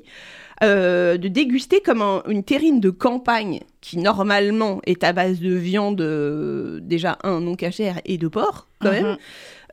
euh, 0.62 1.16
de 1.18 1.28
déguster 1.28 1.80
comme 1.80 2.02
un- 2.02 2.22
une 2.28 2.42
terrine 2.42 2.80
de 2.80 2.90
campagne 2.90 3.60
qui 3.80 3.98
normalement 3.98 4.80
est 4.86 5.04
à 5.04 5.12
base 5.12 5.38
de 5.40 5.52
viande 5.54 6.00
euh, 6.00 6.80
déjà 6.82 7.16
un 7.22 7.40
non 7.40 7.54
cachère 7.54 8.00
et 8.04 8.18
de 8.18 8.28
porc 8.28 8.66
quand 8.80 8.90
même. 8.90 9.04
Mhm. 9.06 9.16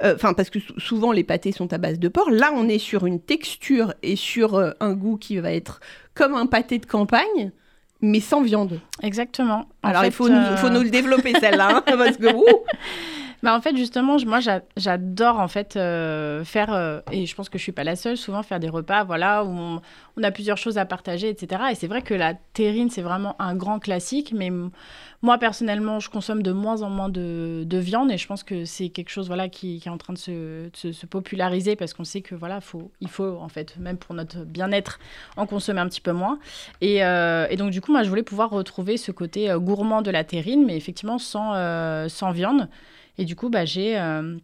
Euh, 0.04 0.14
Enfin, 0.16 0.34
parce 0.34 0.50
que 0.50 0.60
sou- 0.60 0.78
souvent 0.80 1.12
les 1.14 1.24
pâtés 1.24 1.52
sont 1.54 1.72
à 1.74 1.78
base 1.78 2.00
de 2.00 2.08
porc. 2.10 2.30
Là, 2.30 2.52
on 2.54 2.68
est 2.68 2.80
sur 2.80 3.06
une 3.06 3.20
texture 3.22 3.94
et 4.04 4.16
sur 4.18 4.62
un 4.80 4.94
goût 4.94 5.18
qui 5.18 5.38
va 5.38 5.52
être 5.54 5.80
comme 6.14 6.36
un 6.36 6.46
pâté 6.48 6.80
de 6.80 6.86
campagne, 6.86 7.52
mais 8.02 8.20
sans 8.20 8.42
viande. 8.44 8.80
Exactement. 9.02 9.68
En 9.84 9.90
Alors, 9.90 10.02
fait, 10.02 10.08
il 10.10 10.14
faut, 10.14 10.28
nous, 10.30 10.58
faut 10.58 10.70
nous 10.70 10.82
le 10.84 10.90
développer 10.90 11.34
celle-là, 11.40 11.78
hein, 11.78 11.84
parce 11.98 12.18
que 12.18 12.28
ouh, 12.34 12.44
Bah 13.46 13.56
en 13.56 13.62
fait 13.62 13.78
justement 13.78 14.18
moi 14.26 14.40
j'a- 14.40 14.64
j'adore 14.76 15.40
en 15.40 15.48
fait 15.48 15.76
euh, 15.76 16.44
faire 16.44 16.74
euh, 16.74 17.00
et 17.12 17.28
je 17.28 17.36
pense 17.36 17.48
que 17.48 17.60
je 17.60 17.64
suis 17.64 17.72
pas 17.72 17.84
la 17.84 17.96
seule 17.96 18.18
souvent 18.18 18.42
faire 18.42 18.60
des 18.60 18.70
repas 18.70 19.04
voilà 19.04 19.44
où 19.46 19.80
on, 20.18 20.24
a 20.24 20.32
plusieurs 20.32 20.58
choses 20.58 20.80
à 20.80 20.86
partager 20.86 21.30
etc 21.30 21.66
et 21.70 21.76
c'est 21.76 21.86
vrai 21.86 22.02
que 22.02 22.16
la 22.16 22.34
terrine 22.34 22.90
c'est 22.90 23.04
vraiment 23.04 23.40
un 23.40 23.56
grand 23.56 23.78
classique 23.78 24.34
mais 24.36 24.52
moi 25.22 25.38
personnellement 25.38 26.00
je 26.00 26.10
consomme 26.10 26.42
de 26.42 26.52
moins 26.52 26.82
en 26.82 26.90
moins 26.90 27.08
de, 27.08 27.66
de 27.68 27.78
viande 27.78 28.12
et 28.12 28.18
je 28.18 28.26
pense 28.26 28.42
que 28.42 28.66
c'est 28.66 28.90
quelque 28.90 29.10
chose 29.10 29.28
voilà 29.28 29.48
qui, 29.48 29.80
est 29.86 29.90
en 29.90 30.00
train 30.00 30.14
de 30.14 30.18
se, 30.18 30.72
se, 30.74 30.92
se 30.92 31.06
populariser 31.06 31.76
parce 31.76 31.94
qu'on 31.94 32.04
sait 32.04 32.22
que 32.22 32.34
voilà 32.34 32.62
faut 32.62 32.90
faut 33.10 33.38
en 33.40 33.50
fait 33.50 33.78
même 33.78 33.98
pour 33.98 34.16
notre 34.16 34.40
bien-être 34.40 34.98
en 35.38 35.46
consommer 35.46 35.82
un 35.82 35.88
petit 35.88 36.02
peu 36.02 36.14
moins. 36.14 36.40
Et, 36.82 37.06
euh, 37.06 37.46
et 37.52 37.58
donc 37.58 37.70
du 37.70 37.80
coup 37.80 37.92
moi 37.92 38.02
je 38.02 38.10
voulais 38.10 38.24
pouvoir 38.24 38.50
retrouver 38.50 38.98
ce 38.98 39.12
côté 39.12 39.54
gourmand 39.58 40.02
de 40.02 40.10
la 40.10 40.24
terrine 40.24 40.66
mais 40.66 40.78
effectivement 40.78 41.20
sans 41.20 41.54
sans 42.10 42.32
viande 42.32 42.70
et 43.18 43.26
du 43.26 43.36
coup, 43.36 43.50
bah, 43.50 43.66
j'ai 43.66 43.98
euh, 43.98 44.38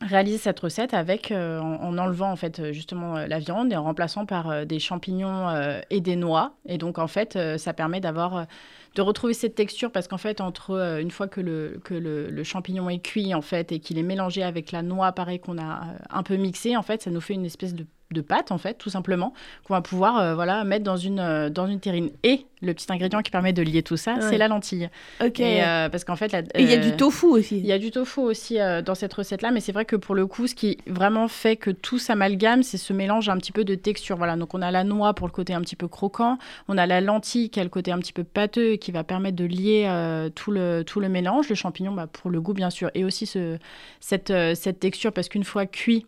réalisé 0.00 0.38
cette 0.38 0.60
recette 0.60 0.94
avec, 0.94 1.30
euh, 1.30 1.60
en, 1.60 1.82
en 1.82 1.98
enlevant 1.98 2.30
en 2.30 2.36
fait 2.36 2.60
euh, 2.60 2.72
justement 2.72 3.14
la 3.14 3.38
viande 3.38 3.72
et 3.72 3.76
en 3.76 3.84
remplaçant 3.84 4.26
par 4.26 4.66
des 4.66 4.78
champignons 4.78 5.48
et 5.90 6.00
des 6.00 6.16
noix. 6.16 6.54
Et 6.66 6.78
donc 6.78 6.98
en 6.98 7.08
fait, 7.08 7.38
ça 7.58 7.72
permet 7.72 8.00
d'avoir 8.00 8.46
de 8.94 9.02
retrouver 9.02 9.34
cette 9.34 9.54
texture 9.54 9.92
parce 9.92 10.08
qu'en 10.08 10.18
fait, 10.18 10.40
entre 10.40 10.98
une 11.00 11.10
fois 11.10 11.28
que 11.28 11.40
le 11.40 11.80
que 11.84 11.94
le, 11.94 12.42
champignon 12.44 12.88
est 12.90 13.00
cuit 13.00 13.34
en 13.34 13.42
fait 13.42 13.72
et 13.72 13.80
qu'il 13.80 13.98
est 13.98 14.02
mélangé 14.02 14.42
avec 14.42 14.72
la 14.72 14.82
noix, 14.82 15.12
pareil 15.12 15.40
qu'on 15.40 15.58
a 15.58 15.82
un 16.10 16.22
peu 16.22 16.36
mixé, 16.36 16.76
en 16.76 16.82
fait, 16.82 17.02
ça 17.02 17.10
nous 17.10 17.20
fait 17.20 17.34
une 17.34 17.46
espèce 17.46 17.74
de 17.74 17.86
de 18.10 18.20
pâte 18.22 18.52
en 18.52 18.58
fait 18.58 18.74
tout 18.74 18.88
simplement 18.90 19.34
qu'on 19.64 19.74
va 19.74 19.82
pouvoir 19.82 20.18
euh, 20.18 20.34
voilà 20.34 20.64
mettre 20.64 20.84
dans 20.84 20.96
une 20.96 21.20
euh, 21.20 21.50
dans 21.50 21.66
une 21.66 21.78
terrine 21.78 22.10
et 22.22 22.46
le 22.62 22.72
petit 22.72 22.90
ingrédient 22.90 23.20
qui 23.20 23.30
permet 23.30 23.52
de 23.52 23.62
lier 23.62 23.82
tout 23.82 23.98
ça 23.98 24.14
Ouais. 24.14 24.22
c'est 24.22 24.38
la 24.38 24.48
lentille 24.48 24.88
ok. 25.22 25.40
et 25.40 25.62
euh, 25.62 25.88
parce 25.90 26.04
qu'en 26.04 26.16
fait 26.16 26.34
il 26.58 26.68
y 26.68 26.72
a 26.72 26.78
du 26.78 26.96
tofu 26.96 27.26
aussi. 27.26 27.58
il 27.58 27.66
y 27.66 27.72
a 27.72 27.78
du 27.78 27.90
tofu 27.90 28.20
aussi 28.20 28.56
dans 28.84 28.94
cette 28.94 29.12
recette-là, 29.12 29.50
mais 29.50 29.60
c'est 29.60 29.72
vrai 29.72 29.84
que 29.84 29.94
pour 29.96 30.14
le 30.14 30.26
coup, 30.26 30.46
ce 30.46 30.54
qui 30.54 30.78
vraiment 30.86 31.28
fait 31.28 31.56
que 31.56 31.70
tout 31.70 31.98
s'amalgame, 31.98 32.62
c'est 32.62 32.78
ce 32.78 32.92
mélange 32.92 33.28
un 33.28 33.36
petit 33.36 33.52
peu 33.52 33.64
de 33.64 33.74
texture. 33.74 34.16
Voilà, 34.16 34.36
donc 34.36 34.54
on 34.54 34.62
a 34.62 34.70
la 34.70 34.84
noix 34.84 35.14
pour 35.14 35.26
le 35.26 35.32
côté 35.32 35.52
un 35.54 35.60
petit 35.60 35.76
peu 35.76 35.86
croquant, 35.88 36.38
on 36.68 36.78
a 36.78 36.86
la 36.86 37.00
lentille 37.00 37.50
qui 37.50 37.60
a 37.60 37.62
le 37.64 37.68
côté 37.68 37.92
un 37.92 37.98
petit 37.98 38.12
peu 38.12 38.24
pâteux 38.24 38.72
et 38.72 38.78
qui 38.78 38.90
va 38.90 39.04
permettre 39.04 39.36
de 39.36 39.44
lier 39.44 39.88
tout, 40.34 40.50
le, 40.50 40.82
tout 40.82 41.00
le 41.00 41.08
mélange. 41.08 41.48
Le 41.48 41.54
champignon, 41.54 41.92
bah, 41.92 42.06
pour 42.10 42.30
le 42.30 42.40
goût 42.40 42.54
bien 42.54 42.70
sûr, 42.70 42.90
et 42.94 43.04
aussi 43.04 43.26
ce, 43.26 43.58
cette, 44.00 44.32
cette 44.54 44.80
texture, 44.80 45.12
parce 45.12 45.28
qu'une 45.28 45.44
fois 45.44 45.66
cuit, 45.66 46.06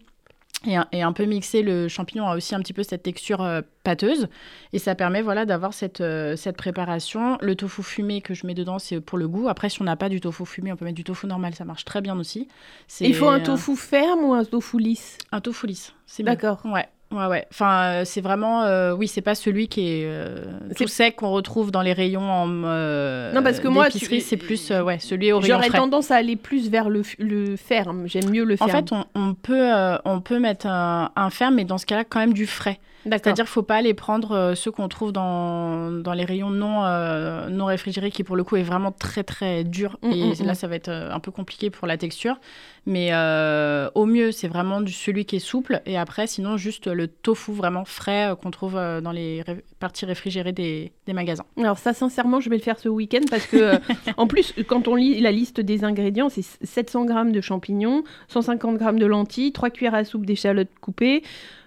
et 0.67 0.77
un, 0.77 0.87
et 0.93 1.03
un 1.03 1.13
peu 1.13 1.25
mixé, 1.25 1.63
le 1.63 1.89
champignon 1.89 2.27
a 2.27 2.37
aussi 2.37 2.55
un 2.55 2.61
petit 2.61 2.75
peu 2.75 2.83
cette 2.83 3.03
texture 3.03 3.41
euh, 3.41 3.63
pâteuse. 3.83 4.29
Et 4.73 4.79
ça 4.79 4.95
permet 4.95 5.23
voilà, 5.23 5.47
d'avoir 5.47 5.73
cette, 5.73 6.03
euh, 6.03 6.37
cette 6.37 6.57
préparation. 6.57 7.39
Le 7.41 7.55
tofu 7.55 7.83
fumé 7.83 8.21
que 8.21 8.35
je 8.35 8.47
mets 8.47 8.55
dedans, 8.55 8.79
c'est 8.79 9.01
pour 9.01 9.17
le 9.17 9.27
goût. 9.27 9.49
Après, 9.49 9.71
si 9.71 9.81
on 9.81 9.85
n'a 9.85 9.97
pas 9.97 10.11
du 10.11 10.21
tofu 10.21 10.45
fumé, 10.45 10.71
on 10.73 10.77
peut 10.77 10.85
mettre 10.85 10.97
du 10.97 11.05
tofu 11.05 11.27
normal, 11.27 11.55
ça 11.55 11.65
marche 11.65 11.85
très 11.85 12.03
bien 12.03 12.19
aussi. 12.19 12.49
Il 13.01 13.15
faut 13.15 13.29
un 13.29 13.41
euh, 13.41 13.45
tofu 13.45 13.75
ferme 13.75 14.25
ou 14.25 14.35
un 14.35 14.45
tofu 14.45 14.79
lisse? 14.79 15.17
Un 15.33 15.41
tofu 15.41 15.67
lisse, 15.67 15.95
c'est. 16.07 16.23
D'accord. 16.23 16.61
Ouais. 16.67 16.87
Ouais, 17.13 17.27
ouais. 17.27 17.45
Enfin, 17.51 17.83
euh, 17.83 18.03
c'est 18.05 18.21
vraiment. 18.21 18.63
euh, 18.63 18.93
oui, 18.95 19.09
c'est 19.09 19.21
pas 19.21 19.35
celui 19.35 19.67
qui 19.67 19.81
est 19.89 20.05
euh, 20.07 20.45
C'est- 20.69 20.85
tout 20.85 20.89
sec 20.89 21.17
qu'on 21.17 21.31
retrouve 21.33 21.73
dans 21.73 21.83
les 21.83 21.93
rayons 21.93 22.23
en. 22.31 22.49
euh, 22.65 23.33
Non, 23.33 23.43
parce 23.43 23.59
que 23.59 23.67
moi, 23.67 23.91
tu- 23.91 24.21
c'est 24.21 24.37
plus. 24.37 24.71
euh, 24.71 24.83
ouais, 24.85 24.99
celui 25.01 25.33
au 25.33 25.41
rayon 25.41 25.57
J'aurais 25.57 25.71
tendance 25.71 26.13
à 26.13 26.17
aller 26.17 26.37
plus 26.37 26.71
vers 26.71 26.89
le, 26.89 27.03
f- 27.03 27.17
le 27.19 27.57
ferme. 27.57 28.07
J'aime 28.07 28.31
mieux 28.31 28.45
le 28.45 28.55
En 28.61 28.67
ferme. 28.69 28.71
fait, 28.87 28.93
on, 28.93 29.05
on 29.17 29.35
peut, 29.35 29.75
euh, 29.75 29.97
on 30.05 30.21
peut 30.21 30.39
mettre 30.39 30.67
un, 30.69 31.11
un 31.17 31.31
ferme, 31.31 31.57
mais 31.57 31.65
dans 31.65 31.79
ce 31.79 31.87
cas-là, 31.87 32.05
quand 32.05 32.21
même 32.21 32.33
du 32.33 32.47
frais. 32.47 32.79
C'est-à-dire 33.05 33.33
qu'il 33.33 33.43
ne 33.43 33.49
faut 33.49 33.63
pas 33.63 33.77
aller 33.77 33.95
prendre 33.95 34.33
euh, 34.33 34.55
ceux 34.55 34.71
qu'on 34.71 34.89
trouve 34.89 35.13
dans, 35.13 35.91
dans 35.91 36.13
les 36.13 36.25
rayons 36.25 36.51
non, 36.51 36.85
euh, 36.85 37.49
non 37.49 37.67
réfrigérés, 37.67 38.11
qui 38.11 38.25
pour 38.25 38.37
le 38.37 38.45
coup 38.45 38.57
est 38.57 38.63
vraiment 38.63 38.93
très 38.93 39.25
très 39.25 39.65
dur. 39.65 39.99
Mm, 40.03 40.11
et 40.11 40.25
mm, 40.25 40.45
là, 40.45 40.53
mm. 40.53 40.55
ça 40.55 40.67
va 40.67 40.77
être 40.77 40.89
euh, 40.89 41.11
un 41.13 41.21
peu 41.21 41.31
compliqué 41.31 41.71
pour 41.71 41.87
la 41.87 41.97
texture. 41.97 42.39
Mais 42.87 43.11
euh, 43.13 43.91
au 43.95 44.07
mieux, 44.07 44.33
c'est 44.33 44.49
vraiment 44.49 44.81
du, 44.81 44.93
celui 44.93 45.25
qui 45.25 45.37
est 45.37 45.41
souple. 45.41 45.81
Et 45.87 45.99
après, 45.99 46.27
sinon, 46.27 46.57
juste 46.57 46.87
le 46.87 47.09
tofu 47.09 47.53
vraiment 47.53 47.85
frais 47.85 48.31
euh, 48.31 48.35
qu'on 48.35 48.51
trouve 48.51 48.75
dans 48.75 49.13
les 49.13 49.43
ré- 49.43 49.65
parties 49.79 50.05
réfrigérées 50.05 50.53
des, 50.53 50.93
des 51.07 51.13
magasins. 51.13 51.45
Alors 51.59 51.79
ça, 51.79 51.93
sincèrement, 51.93 52.41
je 52.41 52.51
vais 52.51 52.57
le 52.57 52.63
faire 52.63 52.79
ce 52.79 52.89
week-end 52.89 53.25
parce 53.31 53.47
que, 53.47 53.79
en 54.17 54.27
plus, 54.27 54.55
quand 54.67 54.89
on 54.89 54.95
lit 54.95 55.21
la 55.21 55.33
liste 55.33 55.61
des 55.61 55.85
ingrédients, 55.85 56.29
c'est 56.29 56.43
700 56.43 57.05
grammes 57.05 57.33
de 57.33 57.41
champignons, 57.41 58.03
150 58.29 58.77
grammes 58.77 58.99
de 58.99 59.07
lentilles, 59.07 59.53
3 59.53 59.71
cuillères 59.71 59.95
à 59.95 60.05
soupe 60.05 60.27
d'échalotes 60.27 60.69
coupées, 60.81 61.23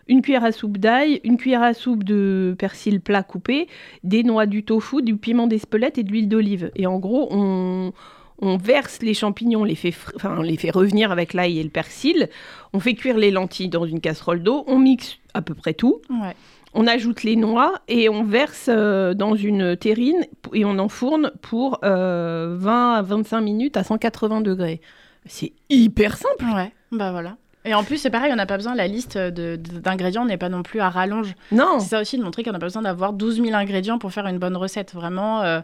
une 0.08 0.22
cuillère 0.22 0.44
à 0.44 0.52
soupe 0.52 0.78
d'ail, 0.78 1.22
une 1.24 1.38
cuillère 1.38 1.63
à 1.63 1.74
soupe 1.74 2.04
de 2.04 2.56
persil 2.58 3.02
plat 3.02 3.24
coupé, 3.24 3.68
des 4.04 4.24
noix, 4.24 4.46
du 4.46 4.63
tofu, 4.63 5.02
du 5.02 5.16
piment 5.16 5.48
d'Espelette 5.48 5.98
et 5.98 6.04
de 6.04 6.12
l'huile 6.12 6.30
d'olive. 6.30 6.72
Et 6.76 6.88
en 6.88 7.00
gros, 7.00 7.28
on, 7.32 7.94
on 8.39 8.58
verse 8.58 9.02
les 9.02 9.13
champignons, 9.13 9.62
on 9.62 9.66
les 9.66 9.76
fait, 9.76 9.94
enfin, 10.16 10.36
on 10.38 10.42
les 10.42 10.58
fait 10.58 10.72
revenir 10.72 11.12
avec 11.12 11.34
l'ail 11.34 11.60
et 11.60 11.63
le 11.63 11.70
persil, 11.70 12.30
on 12.74 12.80
fait 12.80 12.94
cuire 12.94 13.18
les 13.18 13.32
lentilles 13.32 13.70
dans 13.70 13.86
une 13.86 14.02
casserole 14.02 14.44
d'eau, 14.44 14.63
on 14.68 14.80
mixe 14.80 15.18
à 15.34 15.42
peu 15.42 15.54
près 15.54 15.74
tout. 15.74 16.02
Ouais. 16.10 16.36
On 16.76 16.88
ajoute 16.88 17.24
les 17.24 17.36
noix 17.36 17.74
et 17.88 18.10
on 18.10 18.24
verse 18.24 18.66
euh, 18.68 19.13
dans 19.13 19.36
une 19.36 19.78
terrine 19.78 20.26
et 20.54 20.66
on 20.66 20.80
enfourne 20.80 21.32
pour 21.42 21.80
euh, 21.84 22.56
20 22.58 22.94
à 22.96 23.02
25 23.04 23.42
minutes 23.42 23.78
à 23.78 23.84
180 23.84 24.42
degrés. 24.42 24.82
C'est 25.26 25.54
hyper 25.70 26.18
simple. 26.18 26.46
Ouais, 26.54 26.72
bah 26.92 27.12
voilà. 27.12 27.38
Et 27.65 27.73
en 27.73 27.84
plus, 27.84 27.97
c'est 27.97 28.10
pareil, 28.10 28.32
on 28.34 28.36
n'a 28.36 28.45
pas 28.45 28.58
besoin, 28.58 28.76
la 28.76 28.88
liste 28.88 29.17
d'ingrédients 29.17 30.26
n'est 30.26 30.38
pas 30.38 30.49
non 30.49 30.63
plus 30.63 30.80
à 30.80 30.89
rallonge. 30.89 31.34
Non. 31.52 31.80
C'est 31.80 31.89
ça 31.89 32.02
aussi 32.02 32.17
de 32.17 32.23
montrer 32.23 32.43
qu'on 32.43 32.52
n'a 32.52 32.60
pas 32.60 32.65
besoin 32.65 32.82
d'avoir 32.82 33.13
12 33.13 33.41
000 33.41 33.54
ingrédients 33.56 33.97
pour 33.99 34.12
faire 34.12 34.28
une 34.28 34.38
bonne 34.39 34.58
recette. 34.58 34.93
Vraiment, 34.93 35.41
euh, 35.41 35.62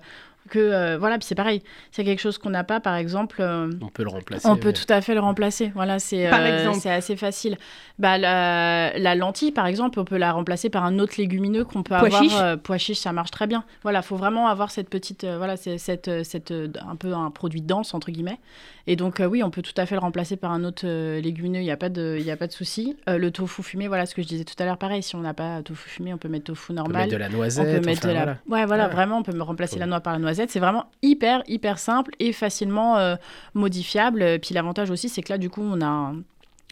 que 0.50 0.58
euh, 0.58 0.98
voilà, 0.98 1.18
puis 1.20 1.28
c'est 1.28 1.36
pareil. 1.36 1.62
C'est 1.92 2.04
quelque 2.04 2.22
chose 2.22 2.38
qu'on 2.40 2.50
n'a 2.50 2.64
pas, 2.64 2.80
par 2.80 2.96
exemple. 2.96 3.38
euh, 3.42 3.70
On 3.82 3.88
peut 3.90 4.04
le 4.04 4.10
remplacer. 4.10 4.48
on 4.48 4.56
peut 4.56 4.74
tout 4.74 4.86
à 4.92 5.02
fait 5.02 5.14
le 5.14 5.20
remplacer. 5.20 5.72
Voilà, 5.76 6.00
c'est 6.00 6.28
Par 6.30 6.40
euh, 6.40 6.58
exemple 6.60 6.80
c'est 6.80 6.90
assez 6.90 7.16
facile. 7.18 7.58
Bah, 8.00 8.18
la, 8.18 8.98
la 8.98 9.14
lentille, 9.16 9.52
par 9.52 9.68
exemple, 9.68 10.00
on 10.00 10.06
peut 10.06 10.18
la 10.18 10.32
remplacer 10.32 10.70
par 10.70 10.86
un 10.86 10.98
autre 10.98 11.16
légumineux 11.18 11.66
qu'on 11.66 11.84
peut 11.84 11.96
Pois 12.00 12.08
avoir. 12.08 12.24
chiche. 12.24 12.34
euh, 12.42 12.56
pois 12.58 12.78
chiche, 12.78 13.00
ça 13.00 13.12
marche 13.12 13.30
très 13.32 13.46
bien. 13.46 13.64
Voilà, 13.84 14.02
faut 14.02 14.16
vraiment 14.16 14.48
avoir 14.48 14.72
cette 14.72 14.90
petite, 14.90 15.24
euh, 15.26 15.38
voilà, 15.38 15.56
c'est- 15.58 15.78
cette, 15.78 16.24
cette, 16.24 16.52
un 16.52 16.96
peu 16.96 17.14
un 17.14 17.30
produit 17.30 17.62
dense 17.62 17.94
entre 17.94 18.10
guillemets. 18.10 18.40
Et 18.92 18.96
donc 18.96 19.20
euh, 19.20 19.28
oui, 19.28 19.44
on 19.44 19.52
peut 19.52 19.62
tout 19.62 19.74
à 19.78 19.86
fait 19.86 19.94
le 19.94 20.00
remplacer 20.02 20.36
par 20.36 20.52
un 20.52 20.64
autre 20.64 20.82
euh, 20.88 21.22
légumineux. 21.22 21.60
Il 21.60 21.64
n'y 21.64 21.70
a 21.70 21.78
pas 21.78 21.90
de, 21.90 22.18
il 22.20 22.26
y 22.26 22.32
a 22.32 22.36
pas 22.38 22.48
de 22.48 22.52
souci. 22.52 22.98
Euh, 23.08 23.20
le 23.20 23.30
tofu 23.30 23.62
fumé, 23.62 23.88
voilà 23.88 24.08
ce 24.08 24.16
que 24.16 24.24
je 24.24 24.28
disais 24.28 24.44
tout 24.46 24.56
à 24.58 24.66
l'heure. 24.66 24.80
Pareil, 24.80 25.04
si 25.04 25.16
on 25.16 25.20
n'a 25.20 25.36
pas 25.36 25.62
tofu 25.62 25.88
fumé, 25.90 26.12
on 26.12 26.18
peut 26.18 26.28
mettre 26.28 26.46
tofu 26.46 26.72
On 26.72 26.74
peut 26.74 26.82
normal. 26.82 27.02
mettre 27.04 27.12
de 27.12 27.18
la 27.18 27.28
On 27.28 27.34
noisette. 27.34 27.66
peut 27.82 27.86
mettre 27.86 28.00
enfin, 28.00 28.08
de 28.08 28.14
la... 28.14 28.24
voilà. 28.24 28.40
Ouais, 28.48 28.66
voilà, 28.66 28.88
Ouais. 28.88 28.94
vraiment, 28.94 29.18
on 29.20 29.24
peut 29.24 29.32
me 29.32 29.44
remplacer 29.44 29.78
la 29.78 29.86
noix 29.86 30.00
par 30.00 30.14
la 30.14 30.18
noisette. 30.20 30.50
C'est 30.50 30.60
vraiment 30.60 30.86
hyper, 31.04 31.44
hyper 31.48 31.78
simple 31.78 32.16
et 32.18 32.34
facilement 32.34 32.98
euh, 32.98 33.16
modifiable. 33.54 34.40
Puis 34.42 34.56
l'avantage 34.56 34.90
aussi, 34.90 35.08
c'est 35.08 35.22
que 35.22 35.32
là, 35.32 35.38
du 35.38 35.52
coup, 35.52 35.62
on 35.64 35.82
a 35.82 35.86
un, 35.86 36.16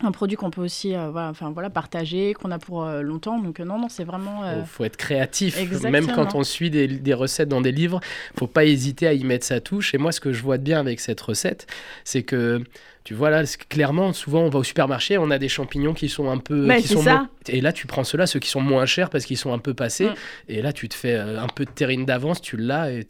un 0.04 0.12
produit 0.12 0.38
qu'on 0.38 0.52
peut 0.52 0.62
aussi 0.62 0.96
euh, 0.96 1.10
voilà, 1.10 1.30
enfin, 1.30 1.50
voilà, 1.52 1.70
partager, 1.70 2.34
qu'on 2.34 2.52
a 2.52 2.60
pour 2.60 2.84
euh, 2.84 3.02
longtemps. 3.02 3.40
Donc 3.40 3.60
euh, 3.60 3.66
non, 3.66 3.80
non, 3.80 3.90
c'est 3.90 4.04
vraiment... 4.04 4.50
Il 4.52 4.66
faut 4.66 4.84
être 4.84 4.98
créatif. 4.98 5.58
Exactement. 5.58 5.92
Même 5.92 6.08
quand 6.14 6.36
on 6.36 6.44
suit 6.44 6.70
des, 6.70 6.88
des 6.88 7.14
recettes 7.14 7.50
dans 7.50 7.62
des 7.62 7.72
livres, 7.72 8.00
faut 8.38 8.48
pas 8.48 8.66
hésiter 8.66 9.08
à 9.08 9.14
y 9.14 9.24
mettre 9.24 9.46
sa 9.46 9.60
touche. 9.60 9.96
Et 9.96 9.98
moi, 9.98 10.12
ce 10.12 10.20
que 10.20 10.34
je 10.34 10.44
vois 10.44 10.58
de 10.58 10.64
bien 10.64 10.80
avec 10.80 11.00
cette 11.00 11.20
recette, 11.22 11.66
c'est 12.04 12.22
que 12.22 12.62
tu 13.06 13.14
vois 13.14 13.30
là, 13.30 13.44
clairement, 13.70 14.12
souvent 14.14 14.42
on 14.42 14.50
va 14.50 14.60
au 14.60 14.64
supermarché, 14.64 15.18
on 15.18 15.32
a 15.32 15.40
des 15.40 15.48
champignons 15.48 15.94
qui 15.94 16.10
sont 16.10 16.30
un 16.30 16.38
peu, 16.38 16.66
Mais 16.66 16.82
qui 16.82 16.90
sont 16.90 17.02
ça. 17.02 17.28
Et 17.48 17.62
là, 17.62 17.72
tu 17.72 17.88
prends 17.88 18.04
ceux-là, 18.04 18.28
ceux 18.28 18.40
qui 18.40 18.50
sont 18.50 18.60
moins 18.62 18.86
chers 18.86 19.10
parce 19.10 19.26
qu'ils 19.26 19.38
sont 19.38 19.54
un 19.54 19.60
peu 19.60 19.74
passés. 19.74 20.08
Mm. 20.08 20.16
Et 20.50 20.62
là, 20.62 20.74
tu 20.74 20.90
te 20.90 20.94
fais 20.94 21.16
un 21.16 21.48
peu 21.48 21.66
de 21.66 21.72
terrine 21.72 22.06
d'avance, 22.06 22.42
tu 22.42 22.58
l'as. 22.58 22.92
Et 22.92 23.08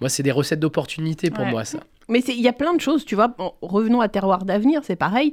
moi, 0.00 0.10
c'est 0.10 0.24
des 0.24 0.32
recettes 0.32 0.60
d'opportunité 0.60 1.30
pour 1.30 1.44
Ouais. 1.44 1.50
moi 1.50 1.64
ça. 1.64 1.78
Mais 2.10 2.20
il 2.28 2.40
y 2.40 2.48
a 2.48 2.52
plein 2.52 2.74
de 2.74 2.80
choses, 2.80 3.04
tu 3.04 3.14
vois. 3.14 3.28
Bon, 3.28 3.52
revenons 3.62 4.00
à 4.00 4.08
Terroir 4.08 4.44
d'avenir, 4.44 4.82
c'est 4.84 4.96
pareil, 4.96 5.32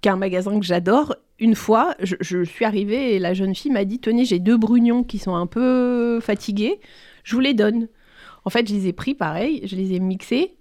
qui 0.00 0.08
est 0.08 0.12
un 0.12 0.16
magasin 0.16 0.58
que 0.58 0.64
j'adore. 0.64 1.16
Une 1.38 1.54
fois, 1.56 1.94
je, 2.00 2.16
je 2.20 2.44
suis 2.44 2.64
arrivée 2.64 3.14
et 3.14 3.18
la 3.18 3.34
jeune 3.34 3.54
fille 3.54 3.70
m'a 3.72 3.84
dit 3.84 3.98
Tenez, 3.98 4.24
j'ai 4.24 4.38
deux 4.38 4.56
brugnons 4.56 5.02
qui 5.02 5.18
sont 5.18 5.34
un 5.34 5.46
peu 5.46 6.20
fatigués, 6.20 6.80
je 7.24 7.34
vous 7.34 7.40
les 7.40 7.54
donne. 7.54 7.88
En 8.44 8.50
fait, 8.50 8.66
je 8.68 8.72
les 8.74 8.86
ai 8.88 8.92
pris 8.92 9.14
pareil, 9.14 9.60
je 9.64 9.76
les 9.76 9.92
ai 9.94 10.00
mixés. 10.00 10.56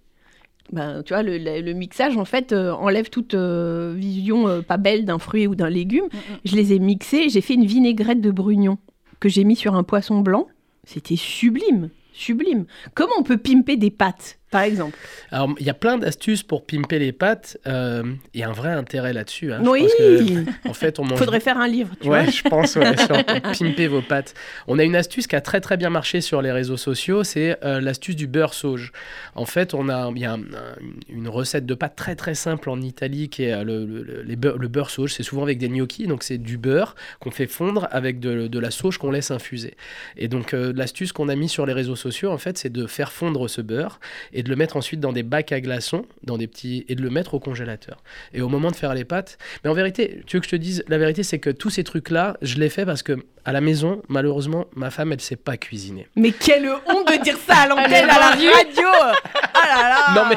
Ben, 0.71 1.04
tu 1.04 1.13
vois, 1.13 1.21
le, 1.24 1.38
le- 1.38 1.62
le 1.62 1.74
mixage, 1.74 2.15
en 2.17 2.24
fait, 2.26 2.54
euh, 2.54 2.71
enlève 2.71 3.10
toute 3.10 3.34
euh, 3.34 3.93
vision 3.97 4.47
euh, 4.47 4.62
pas 4.62 4.78
belle 4.78 5.04
d'un 5.06 5.19
fruit 5.19 5.45
ou 5.47 5.54
d'un 5.56 5.69
légume. 5.69 6.06
Je 6.45 6.56
les 6.56 6.74
ai 6.74 6.80
mixés, 6.80 7.28
j'ai 7.30 7.41
fait 7.41 7.56
une 7.56 7.65
vinaigrette 7.65 8.21
de 8.21 8.32
brugnons 8.32 8.78
que 9.19 9.28
j'ai 9.30 9.43
mis 9.43 9.56
sur 9.56 9.76
un 9.76 9.84
poisson 9.84 10.19
blanc. 10.21 10.47
C'était 10.86 11.17
sublime, 11.17 11.89
sublime. 12.13 12.65
Comment 12.95 13.13
on 13.19 13.24
peut 13.24 13.38
pimper 13.38 13.76
des 13.78 13.91
pâtes, 13.91 14.39
par 14.51 14.61
exemple 14.61 14.97
Alors, 15.31 15.49
il 15.59 15.65
y 15.65 15.69
a 15.69 15.73
plein 15.73 15.97
d'astuces 15.97 16.43
pour 16.43 16.65
pimper 16.65 16.99
les 16.99 17.11
pâtes. 17.13 17.57
euh, 17.67 18.03
Il 18.33 18.39
y 18.41 18.43
a 18.43 18.49
un 18.49 18.53
vrai 18.53 18.69
intérêt 18.69 19.13
là-dessus. 19.13 19.51
hein. 19.53 19.61
Je 19.63 19.69
Oui, 19.69 19.81
pense 19.81 19.95
que, 19.95 20.69
en 20.69 20.73
fait, 20.73 20.99
on 20.99 21.05
mange 21.05 21.17
faudrait 21.17 21.39
faire 21.39 21.57
un 21.57 21.67
livre, 21.67 21.95
tu 22.01 22.07
ouais, 22.09 22.23
vois. 22.25 22.31
je 22.31 22.41
pense, 22.43 22.75
ouais, 22.75 22.97
sur 22.97 23.15
pimper 23.59 23.87
vos 23.87 24.01
pâtes. 24.01 24.33
On 24.67 24.77
a 24.77 24.83
une 24.83 24.95
astuce 24.95 25.25
qui 25.27 25.35
a 25.35 25.41
très 25.41 25.61
très 25.61 25.77
bien 25.77 25.89
marché 25.89 26.21
sur 26.21 26.41
les 26.41 26.51
réseaux 26.51 26.77
sociaux, 26.77 27.23
c'est 27.23 27.57
euh, 27.63 27.79
l'astuce 27.81 28.15
du 28.15 28.27
beurre 28.27 28.53
sauge. 28.53 28.91
En 29.35 29.45
fait, 29.45 29.73
on 29.73 29.87
a, 29.89 30.11
il 30.13 30.19
y 30.21 30.25
a 30.25 30.33
un- 30.33 30.41
un- 30.41 30.75
une 31.09 31.27
recette 31.29 31.65
de 31.65 31.73
pâtes 31.73 31.95
très 31.95 32.15
très 32.15 32.35
simple 32.35 32.69
en 32.69 32.81
Italie 32.81 33.29
qui 33.29 33.43
est 33.45 33.53
euh, 33.53 33.63
le, 33.63 33.85
le- 33.85 34.03
le- 34.03 34.21
les 34.21 34.35
beurre, 34.35 34.57
le 34.57 34.67
beurre 34.67 34.89
sauge. 34.89 35.13
C'est 35.13 35.23
souvent 35.23 35.43
avec 35.43 35.57
des 35.57 35.69
gnocchis, 35.69 36.07
donc 36.07 36.23
c'est 36.23 36.37
du 36.37 36.57
beurre 36.57 36.95
qu'on 37.21 37.31
fait 37.31 37.47
fondre 37.47 37.87
avec 37.91 38.19
de, 38.19 38.47
de 38.47 38.59
la 38.59 38.69
sauge 38.71 38.97
qu'on 38.97 39.11
laisse 39.11 39.31
infuser. 39.31 39.75
Et 40.17 40.27
donc 40.27 40.53
euh, 40.53 40.73
l'astuce 40.75 41.13
qu'on 41.13 41.29
a 41.29 41.35
mis 41.35 41.47
sur 41.49 41.65
les 41.65 41.73
réseaux 41.73 41.95
sociaux, 41.95 42.31
en 42.31 42.37
fait, 42.37 42.57
c'est 42.57 42.69
de 42.71 42.85
faire 42.87 43.11
fondre 43.13 43.49
ce 43.49 43.61
beurre 43.61 43.99
et 44.33 44.40
de 44.43 44.49
le 44.49 44.56
mettre 44.56 44.77
ensuite 44.77 44.99
dans 44.99 45.13
des 45.13 45.23
bacs 45.23 45.51
à 45.51 45.62
glaçons, 45.62 46.06
dans 46.23 46.38
des 46.38 46.47
petits, 46.47 46.86
et 46.88 46.95
de 46.95 47.01
le 47.01 47.10
mettre 47.10 47.34
au 47.34 47.39
congélateur. 47.39 48.04
Et 48.34 48.41
au 48.41 48.49
moment 48.49 48.71
de 48.71 48.75
faire 48.75 48.93
les 48.93 49.06
pâtes, 49.06 49.38
mais 49.63 49.69
en 49.69 49.73
vérité, 49.73 50.21
tu 50.25 50.38
veux 50.38 50.41
que 50.41 50.45
je 50.45 50.51
te 50.51 50.56
dise, 50.56 50.84
la 50.88 50.97
vérité, 50.97 51.23
c'est 51.23 51.39
que 51.39 51.49
tous 51.49 51.69
ces 51.69 51.84
trucs-là, 51.84 52.38
je 52.41 52.56
les 52.56 52.69
fais 52.69 52.86
parce 52.86 53.04
que 53.04 53.17
à 53.45 53.51
la 53.51 53.62
maison, 53.62 54.01
malheureusement, 54.08 54.65
ma 54.75 54.89
femme, 54.91 55.12
elle 55.13 55.21
sait 55.21 55.36
pas 55.36 55.58
cuisiner. 55.58 56.08
Mais 56.15 56.32
quelle 56.32 56.69
honte 56.69 57.08
de 57.08 57.23
dire 57.23 57.38
ça 57.47 57.62
à 57.62 57.67
l'antenne, 57.67 58.10
à 58.10 58.19
la 58.19 58.30
radio 58.30 58.88
Ah 59.54 59.67
là 59.67 59.89
là 59.89 60.13
Non 60.15 60.30
mais, 60.30 60.36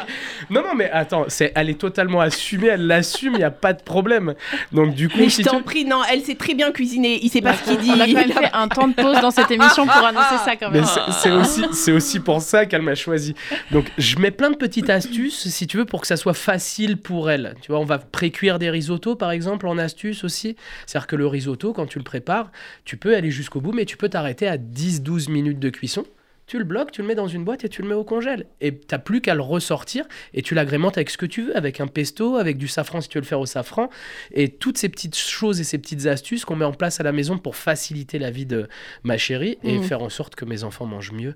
non, 0.50 0.62
non, 0.66 0.74
mais 0.74 0.90
attends, 0.90 1.24
c'est, 1.28 1.52
elle 1.54 1.70
est 1.70 1.78
totalement 1.80 2.20
assumée, 2.20 2.68
elle 2.68 2.86
l'assume, 2.86 3.32
il 3.34 3.38
n'y 3.38 3.44
a 3.44 3.50
pas 3.50 3.72
de 3.72 3.82
problème. 3.82 4.34
Donc 4.72 4.94
du 4.94 5.08
coup, 5.08 5.18
Mais 5.18 5.28
si 5.28 5.42
je 5.42 5.48
tu... 5.48 5.54
t'en 5.54 5.62
prie, 5.62 5.84
non, 5.84 6.00
elle 6.10 6.22
sait 6.22 6.34
très 6.34 6.54
bien 6.54 6.72
cuisiner, 6.72 7.18
il 7.22 7.28
sait 7.30 7.40
pas 7.42 7.54
ce 7.54 7.64
qu'il 7.64 7.78
dit. 7.78 7.90
On 7.90 8.00
a 8.00 8.06
quand 8.06 8.12
même 8.14 8.32
fait 8.32 8.50
un 8.52 8.68
temps 8.68 8.88
de 8.88 8.94
pause 8.94 9.20
dans 9.20 9.30
cette 9.30 9.50
émission 9.50 9.86
pour 9.86 10.04
annoncer 10.04 10.36
ça 10.44 10.56
quand 10.56 10.70
Mais 10.70 10.80
même. 10.80 10.88
c'est, 10.88 11.12
c'est 11.12 11.30
aussi, 11.30 11.64
c'est 11.72 11.92
aussi 11.92 12.20
pour 12.20 12.40
ça 12.42 12.66
qu'elle 12.66 12.82
m'a 12.82 12.94
choisi. 12.94 13.34
Donc, 13.70 13.90
je 13.98 14.16
mets 14.18 14.30
plein 14.30 14.50
de 14.50 14.56
petites 14.56 14.90
astuces, 14.90 15.48
si 15.48 15.66
tu 15.66 15.76
veux, 15.76 15.84
pour 15.84 16.00
que 16.00 16.06
ça 16.06 16.16
soit 16.16 16.34
facile 16.34 16.96
pour 16.96 17.30
elle. 17.30 17.54
Tu 17.60 17.70
vois, 17.72 17.80
on 17.80 17.84
va 17.84 17.98
pré-cuire 17.98 18.58
des 18.58 18.70
risottos, 18.70 19.16
par 19.16 19.30
exemple, 19.30 19.66
en 19.66 19.78
astuce 19.78 20.24
aussi. 20.24 20.56
C'est-à-dire 20.86 21.06
que 21.06 21.16
le 21.16 21.26
risotto, 21.26 21.72
quand 21.72 21.86
tu 21.86 21.98
le 21.98 22.04
prépares, 22.04 22.50
tu 22.84 22.93
peux 22.96 23.14
aller 23.16 23.30
jusqu'au 23.30 23.60
bout, 23.60 23.72
mais 23.72 23.84
tu 23.84 23.96
peux 23.96 24.08
t'arrêter 24.08 24.46
à 24.48 24.56
10-12 24.58 25.30
minutes 25.30 25.58
de 25.58 25.70
cuisson. 25.70 26.04
Tu 26.46 26.58
le 26.58 26.64
bloques, 26.64 26.90
tu 26.92 27.00
le 27.00 27.08
mets 27.08 27.14
dans 27.14 27.26
une 27.26 27.42
boîte 27.42 27.64
et 27.64 27.70
tu 27.70 27.80
le 27.80 27.88
mets 27.88 27.94
au 27.94 28.04
congèle. 28.04 28.44
Et 28.60 28.76
t'as 28.76 28.98
plus 28.98 29.22
qu'à 29.22 29.34
le 29.34 29.40
ressortir 29.40 30.04
et 30.34 30.42
tu 30.42 30.54
l'agrémentes 30.54 30.98
avec 30.98 31.08
ce 31.08 31.16
que 31.16 31.24
tu 31.24 31.40
veux, 31.44 31.56
avec 31.56 31.80
un 31.80 31.86
pesto, 31.86 32.36
avec 32.36 32.58
du 32.58 32.68
safran 32.68 33.00
si 33.00 33.08
tu 33.08 33.16
veux 33.16 33.22
le 33.22 33.26
faire 33.26 33.40
au 33.40 33.46
safran. 33.46 33.88
Et 34.30 34.50
toutes 34.50 34.76
ces 34.76 34.90
petites 34.90 35.16
choses 35.16 35.58
et 35.60 35.64
ces 35.64 35.78
petites 35.78 36.04
astuces 36.04 36.44
qu'on 36.44 36.54
met 36.56 36.66
en 36.66 36.74
place 36.74 37.00
à 37.00 37.02
la 37.02 37.12
maison 37.12 37.38
pour 37.38 37.56
faciliter 37.56 38.18
la 38.18 38.30
vie 38.30 38.44
de 38.44 38.68
ma 39.04 39.16
chérie 39.16 39.56
et 39.64 39.78
Mhm. 39.78 39.84
faire 39.84 40.02
en 40.02 40.10
sorte 40.10 40.34
que 40.34 40.44
mes 40.44 40.64
enfants 40.64 40.84
mangent 40.84 41.12
mieux. 41.12 41.34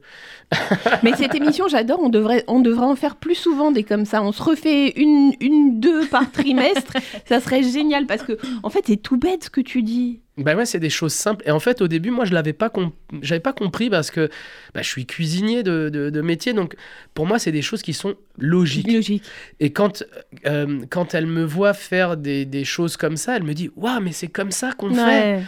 Mais 1.03 1.15
cette 1.17 1.35
émission, 1.35 1.69
j'adore, 1.69 2.01
on 2.03 2.11
devrait, 2.11 2.45
on 2.47 2.61
devrait 2.61 2.85
en 2.85 2.95
faire 2.97 3.17
plus 3.17 3.35
souvent 3.35 3.71
des 3.73 3.85
comme 3.85 4.05
ça. 4.05 4.23
On 4.23 4.33
se 4.33 4.43
refait 4.43 4.91
une, 5.01 5.33
une 5.41 5.81
deux 5.81 6.07
par 6.09 6.31
trimestre, 6.31 6.93
ça 7.27 7.41
serait 7.41 7.63
génial 7.63 8.05
parce 8.05 8.25
que, 8.25 8.37
en 8.63 8.69
fait, 8.69 8.85
c'est 8.87 8.99
tout 8.99 9.17
bête 9.17 9.45
ce 9.45 9.51
que 9.51 9.63
tu 9.63 9.83
dis. 9.83 10.21
Ben 10.39 10.57
ouais, 10.57 10.67
c'est 10.67 10.81
des 10.81 10.91
choses 10.91 11.13
simples. 11.13 11.43
Et 11.47 11.51
en 11.51 11.61
fait, 11.61 11.81
au 11.83 11.89
début, 11.89 12.11
moi, 12.11 12.25
je 12.25 12.33
l'avais 12.33 12.53
pas, 12.53 12.73
j'avais 13.23 13.41
pas 13.41 13.53
compris 13.53 13.91
parce 13.91 14.11
que 14.11 14.29
bah, 14.75 14.83
je 14.83 14.89
suis 14.89 15.05
cuisinier 15.05 15.63
de, 15.63 15.89
de- 15.89 16.11
de 16.11 16.21
métier. 16.21 16.53
Donc, 16.53 16.75
pour 17.15 17.27
moi, 17.27 17.39
c'est 17.39 17.53
des 17.53 17.63
choses 17.63 17.83
qui 17.83 17.93
sont 17.93 18.15
logiques. 18.39 18.91
Logique. 18.93 19.25
Et 19.61 19.73
quand, 19.73 20.05
euh, 20.47 20.81
quand 20.91 21.15
elle 21.15 21.27
me 21.27 21.45
voit 21.45 21.75
faire 21.75 22.17
des, 22.17 22.45
des 22.45 22.65
choses 22.65 22.97
comme 22.97 23.17
ça, 23.17 23.37
elle 23.37 23.43
me 23.43 23.53
dit 23.55 23.71
Waouh, 23.77 24.01
mais 24.01 24.13
c'est 24.13 24.29
comme 24.29 24.51
ça 24.53 24.73
qu'on 24.73 24.95
fait. 24.95 25.41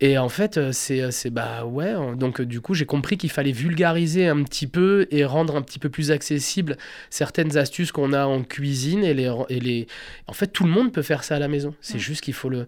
Et 0.00 0.16
en 0.16 0.28
fait, 0.28 0.58
euh, 0.58 0.70
c'est, 0.70 1.00
euh, 1.02 1.10
c'est 1.10 1.28
bah 1.30 1.64
ouais. 1.64 1.92
Donc, 2.16 2.40
du 2.40 2.60
coup, 2.60 2.72
j'ai 2.72 2.86
compris 2.86 3.16
qu'il 3.18 3.30
fallait 3.30 3.50
vulgariser 3.50 4.28
un 4.28 4.44
petit 4.44 4.68
peu 4.68 5.08
et 5.10 5.24
rendre 5.24 5.56
un 5.56 5.62
petit 5.62 5.80
peu 5.80 5.88
plus 5.88 6.12
accessible 6.12 6.76
certaines 7.10 7.56
astuces 7.58 7.90
qu'on 7.90 8.12
a 8.12 8.24
en 8.24 8.44
cuisine. 8.44 9.02
Et 9.02 9.12
les, 9.12 9.28
et 9.48 9.58
les... 9.58 9.88
En 10.28 10.34
fait, 10.34 10.46
tout 10.46 10.62
le 10.64 10.70
monde 10.70 10.92
peut 10.92 11.02
faire 11.02 11.24
ça 11.24 11.34
à 11.34 11.38
la 11.40 11.48
maison. 11.48 11.74
C'est 11.80 11.98
juste 11.98 12.20
qu'il 12.22 12.34
faut 12.34 12.48
le. 12.48 12.66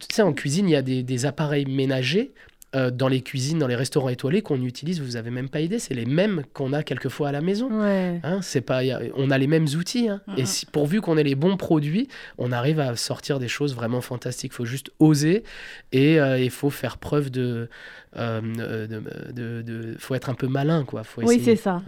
Tu 0.00 0.14
sais, 0.14 0.22
en 0.22 0.32
cuisine, 0.32 0.68
il 0.68 0.72
y 0.72 0.76
a 0.76 0.82
des, 0.82 1.02
des 1.02 1.26
appareils 1.26 1.66
ménagers. 1.66 2.32
euh, 2.74 2.90
dans 2.90 3.08
les 3.08 3.22
cuisines, 3.22 3.58
dans 3.58 3.68
les 3.68 3.76
restaurants 3.76 4.10
étoilés 4.10 4.42
qu'on 4.42 4.60
utilise, 4.62 5.00
vous 5.00 5.16
avez 5.16 5.30
même 5.30 5.48
pas 5.48 5.60
idée, 5.60 5.78
c'est 5.78 5.94
les 5.94 6.04
mêmes 6.04 6.42
qu'on 6.52 6.74
a 6.74 6.82
quelquefois 6.82 7.28
à 7.28 7.32
la 7.32 7.40
maison. 7.40 7.70
Ouais. 7.70 8.20
Hein, 8.22 8.40
c'est 8.42 8.60
pas, 8.60 8.80
a- 8.80 9.00
on 9.14 9.30
a 9.30 9.38
les 9.38 9.46
mêmes 9.46 9.64
outils. 9.78 10.08
hein. 10.10 10.20
Et 10.36 10.44
si, 10.44 10.66
pourvu 10.66 11.00
qu'on 11.00 11.16
ait 11.16 11.22
les 11.22 11.36
bons 11.36 11.56
produits, 11.56 12.08
on 12.36 12.52
arrive 12.52 12.78
à 12.80 12.94
sortir 12.96 13.38
des 13.38 13.48
choses 13.48 13.74
vraiment 13.74 14.02
fantastiques. 14.02 14.52
Il 14.52 14.56
faut 14.56 14.66
juste 14.66 14.90
oser 14.98 15.42
et 15.92 16.20
euh, 16.20 16.38
il 16.38 16.50
faut 16.50 16.68
faire 16.68 16.98
preuve 16.98 17.30
de, 17.30 17.70
euh, 18.18 18.86
de, 18.86 19.32
de- 19.32 19.62
de- 19.62 19.96
faut 19.98 20.14
être 20.14 20.28
un 20.28 20.34
peu 20.34 20.48
malin, 20.48 20.84
quoi. 20.84 21.02
Faut 21.04 21.22
Oui, 21.22 21.40
c'est 21.42 21.56
ça. 21.56 21.80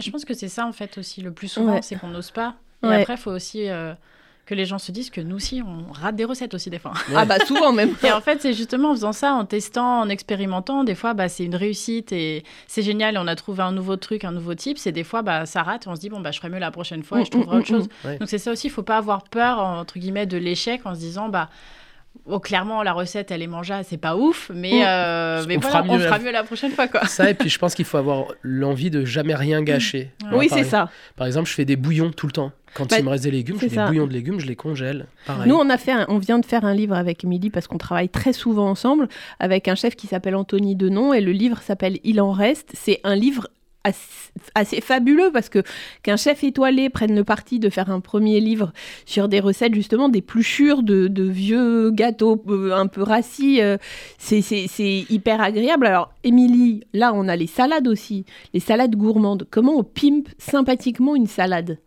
Je 0.00 0.10
pense 0.10 0.24
que 0.24 0.32
c'est 0.32 0.48
ça 0.48 0.64
en 0.64 0.72
fait 0.72 0.96
aussi 0.96 1.20
le 1.20 1.32
plus 1.32 1.48
souvent, 1.48 1.74
Ouais. 1.74 1.82
c'est 1.82 1.96
qu'on 1.96 2.08
n'ose 2.08 2.30
pas. 2.30 2.56
Et 2.82 2.86
Ouais. 2.86 3.00
après, 3.02 3.14
il 3.14 3.20
faut 3.20 3.32
aussi 3.32 3.68
euh, 3.68 3.92
que 4.50 4.54
les 4.56 4.66
gens 4.66 4.78
se 4.78 4.90
disent 4.90 5.10
que 5.10 5.20
nous 5.20 5.36
aussi, 5.36 5.62
on 5.64 5.92
rate 5.92 6.16
des 6.16 6.24
recettes 6.24 6.54
aussi 6.54 6.70
des 6.70 6.80
fois. 6.80 6.92
Ah 7.14 7.24
bah 7.24 7.38
souvent 7.46 7.72
même. 7.72 7.94
Et 8.04 8.10
en 8.10 8.20
fait, 8.20 8.42
c'est 8.42 8.52
justement 8.52 8.90
en 8.90 8.94
faisant 8.94 9.12
ça, 9.12 9.32
en 9.34 9.44
testant, 9.44 10.00
en 10.00 10.08
expérimentant, 10.08 10.82
des 10.82 10.96
fois, 10.96 11.14
bah, 11.14 11.28
c'est 11.28 11.44
une 11.44 11.54
réussite 11.54 12.10
et 12.12 12.42
c'est 12.66 12.82
génial. 12.82 13.16
On 13.16 13.26
a 13.28 13.36
trouvé 13.36 13.62
un 13.62 13.70
nouveau 13.72 13.96
truc, 13.96 14.24
un 14.24 14.32
nouveau 14.32 14.54
type. 14.54 14.76
C'est 14.76 14.90
des 14.92 15.04
fois, 15.04 15.22
bah, 15.22 15.46
ça 15.46 15.62
rate 15.62 15.86
et 15.86 15.88
on 15.88 15.94
se 15.94 16.00
dit, 16.00 16.08
bon, 16.08 16.18
bah, 16.20 16.32
je 16.32 16.38
ferai 16.38 16.48
mieux 16.50 16.58
la 16.58 16.72
prochaine 16.72 17.02
fois 17.04 17.20
et 17.20 17.24
je 17.24 17.28
Mm, 17.28 17.30
trouverai 17.30 17.56
mm, 17.56 17.58
autre 17.60 17.68
chose. 17.68 17.88
mm, 18.04 18.08
ouais. 18.08 18.18
Donc, 18.18 18.28
c'est 18.28 18.38
ça 18.38 18.50
aussi, 18.50 18.66
il 18.66 18.70
faut 18.70 18.82
pas 18.82 18.96
avoir 18.98 19.22
peur, 19.22 19.60
entre 19.60 19.98
guillemets, 19.98 20.26
de 20.26 20.36
l'échec 20.36 20.80
en 20.84 20.94
se 20.94 21.00
disant, 21.00 21.28
bah, 21.28 21.48
oh, 22.26 22.38
clairement, 22.40 22.82
la 22.82 22.92
recette, 22.92 23.30
elle 23.30 23.42
est 23.42 23.46
mangeable, 23.46 23.84
c'est 23.88 23.96
pas 23.98 24.16
ouf, 24.16 24.50
mais, 24.54 24.80
Mm. 24.80 24.84
euh, 24.86 25.44
mais 25.48 25.56
On 25.56 25.60
voilà, 25.60 25.82
fera 25.82 25.84
on 25.88 25.96
mieux 25.98 26.04
fera 26.04 26.18
la- 26.18 26.24
mieux 26.24 26.30
la 26.32 26.44
prochaine 26.44 26.70
fois, 26.72 26.86
quoi. 26.88 27.04
Ça, 27.06 27.28
et 27.30 27.34
puis 27.34 27.48
je 27.48 27.58
pense 27.58 27.74
qu'il 27.74 27.84
faut 27.84 27.96
avoir 27.98 28.26
l'envie 28.42 28.90
de 28.90 29.04
jamais 29.04 29.34
rien 29.34 29.62
gâcher. 29.62 30.10
Ouais. 30.24 30.28
Moi, 30.30 30.38
Oui, 30.40 30.48
c'est 30.50 30.64
ça. 30.64 30.90
Par 31.16 31.26
exemple, 31.26 31.48
je 31.48 31.54
fais 31.54 31.64
des 31.64 31.76
bouillons 31.76 32.10
tout 32.10 32.26
le 32.26 32.32
temps. 32.32 32.52
Quand 32.74 32.88
Bah, 32.88 32.96
il 33.00 33.04
me 33.04 33.10
reste 33.10 33.24
des 33.24 33.32
légumes, 33.32 33.56
je 33.60 33.66
fais 33.68 33.76
des 33.76 33.82
bouillons 33.84 34.06
de 34.06 34.12
légumes, 34.12 34.38
je 34.38 34.46
les 34.46 34.54
congèle. 34.54 35.06
Pareil. 35.26 35.48
Nous, 35.48 35.56
on 35.56 35.68
a 35.70 35.76
fait, 35.76 35.90
un- 35.90 36.06
on 36.08 36.18
vient 36.18 36.38
de 36.38 36.46
faire 36.46 36.64
un 36.64 36.72
livre 36.72 36.94
avec 36.94 37.24
Émilie 37.24 37.50
parce 37.50 37.66
qu'on 37.66 37.78
travaille 37.78 38.08
très 38.08 38.32
souvent 38.32 38.68
ensemble 38.70 39.08
avec 39.40 39.66
un 39.66 39.74
chef 39.74 39.96
qui 39.96 40.06
s'appelle 40.06 40.36
Anthony 40.36 40.76
Denon 40.76 41.12
et 41.12 41.20
le 41.20 41.32
livre 41.32 41.58
s'appelle 41.62 41.98
Il 42.04 42.20
en 42.20 42.30
reste. 42.30 42.70
C'est 42.74 43.00
un 43.02 43.16
livre 43.16 43.48
assez, 43.84 44.32
assez 44.54 44.80
fabuleux 44.80 45.30
parce 45.32 45.48
que 45.48 45.62
qu'un 46.02 46.16
chef 46.16 46.44
étoilé 46.44 46.90
prenne 46.90 47.14
le 47.14 47.24
parti 47.24 47.58
de 47.58 47.70
faire 47.70 47.90
un 47.90 48.00
premier 48.00 48.40
livre 48.40 48.72
sur 49.06 49.28
des 49.28 49.40
recettes 49.40 49.74
justement 49.74 50.08
d'épluchures 50.08 50.82
de, 50.82 51.08
de 51.08 51.24
vieux 51.24 51.90
gâteaux 51.90 52.42
euh, 52.48 52.72
un 52.74 52.86
peu 52.86 53.02
rassis, 53.02 53.60
euh, 53.62 53.76
c'est 54.18 54.42
c'est- 54.42 54.66
c'est 54.68 55.06
hyper 55.10 55.40
agréable. 55.40 55.86
Alors, 55.86 56.12
Émilie, 56.24 56.84
là, 56.92 57.12
on 57.14 57.26
a 57.28 57.36
les 57.36 57.46
salades 57.46 57.88
aussi, 57.88 58.24
les 58.54 58.60
salades 58.60 58.96
gourmandes. 58.96 59.46
Comment 59.50 59.76
on 59.76 59.84
pimpe 59.84 60.28
sympathiquement 60.38 61.16
une 61.16 61.26
salade? 61.26 61.78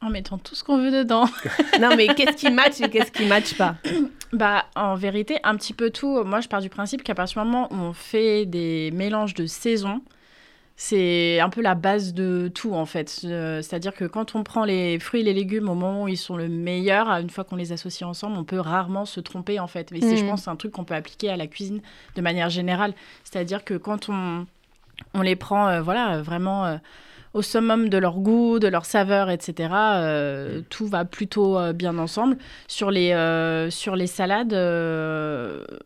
En 0.00 0.10
mettant 0.10 0.36
tout 0.38 0.54
ce 0.54 0.62
qu'on 0.62 0.76
veut 0.78 0.90
dedans. 0.90 1.24
Non, 1.80 1.96
mais 1.96 2.08
qu'est-ce 2.08 2.36
qui 2.36 2.50
match 2.50 2.80
et 2.80 2.88
qu'est-ce 2.90 3.10
qui 3.10 3.24
match 3.26 3.54
pas? 3.54 3.76
Bah, 4.32 4.64
en 4.74 4.96
vérité, 4.96 5.36
un 5.44 5.54
petit 5.56 5.72
peu 5.72 5.90
tout. 5.90 6.24
Moi, 6.24 6.40
je 6.40 6.48
pars 6.48 6.60
du 6.60 6.68
principe 6.68 7.04
qu'à 7.04 7.14
partir 7.14 7.40
du 7.42 7.48
moment 7.48 7.68
où 7.72 7.76
on 7.76 7.92
fait 7.92 8.46
des 8.46 8.90
mélanges 8.92 9.34
de 9.34 9.46
saison, 9.46 10.00
c'est 10.76 11.38
un 11.40 11.48
peu 11.50 11.60
la 11.62 11.74
base 11.76 12.14
de 12.14 12.50
tout, 12.52 12.74
en 12.74 12.84
fait. 12.86 13.20
Euh, 13.24 13.62
C'est-à-dire 13.62 13.94
que 13.94 14.04
quand 14.04 14.34
on 14.34 14.42
prend 14.42 14.64
les 14.64 14.98
fruits 14.98 15.20
et 15.20 15.24
les 15.24 15.32
légumes 15.32 15.68
au 15.68 15.74
moment 15.74 16.04
où 16.04 16.08
ils 16.08 16.16
sont 16.16 16.36
le 16.36 16.48
meilleur, 16.48 17.08
une 17.10 17.30
fois 17.30 17.44
qu'on 17.44 17.56
les 17.56 17.70
associe 17.72 18.08
ensemble, 18.08 18.36
on 18.36 18.44
peut 18.44 18.58
rarement 18.58 19.04
se 19.04 19.20
tromper, 19.20 19.60
en 19.60 19.68
fait. 19.68 19.90
Mais 19.92 20.00
c'est, 20.00 20.16
je 20.16 20.24
Mm. 20.24 20.28
pense, 20.30 20.48
un 20.48 20.56
truc 20.56 20.72
qu'on 20.72 20.84
peut 20.84 20.94
appliquer 20.94 21.30
à 21.30 21.36
la 21.36 21.46
cuisine 21.46 21.80
de 22.16 22.20
manière 22.22 22.50
générale. 22.50 22.92
C'est-à-dire 23.22 23.64
que 23.64 23.74
quand 23.74 24.08
on, 24.08 24.46
on 25.14 25.22
les 25.22 25.36
prend, 25.36 25.68
euh, 25.68 25.80
voilà, 25.80 26.22
vraiment... 26.22 26.64
euh, 26.66 26.76
au 27.34 27.42
summum 27.42 27.88
de 27.88 27.98
leur 27.98 28.14
goût, 28.20 28.58
de 28.58 28.68
leur 28.68 28.84
saveur, 28.86 29.28
etc. 29.28 29.68
euh, 29.74 30.60
tout 30.70 30.86
va 30.86 31.04
plutôt 31.04 31.58
euh, 31.58 31.72
bien 31.72 31.98
ensemble. 31.98 32.36
Sur 32.68 32.90
les, 32.90 33.12
euh, 33.12 33.68
sur 33.70 33.96
les 33.96 34.06
salades, 34.06 34.54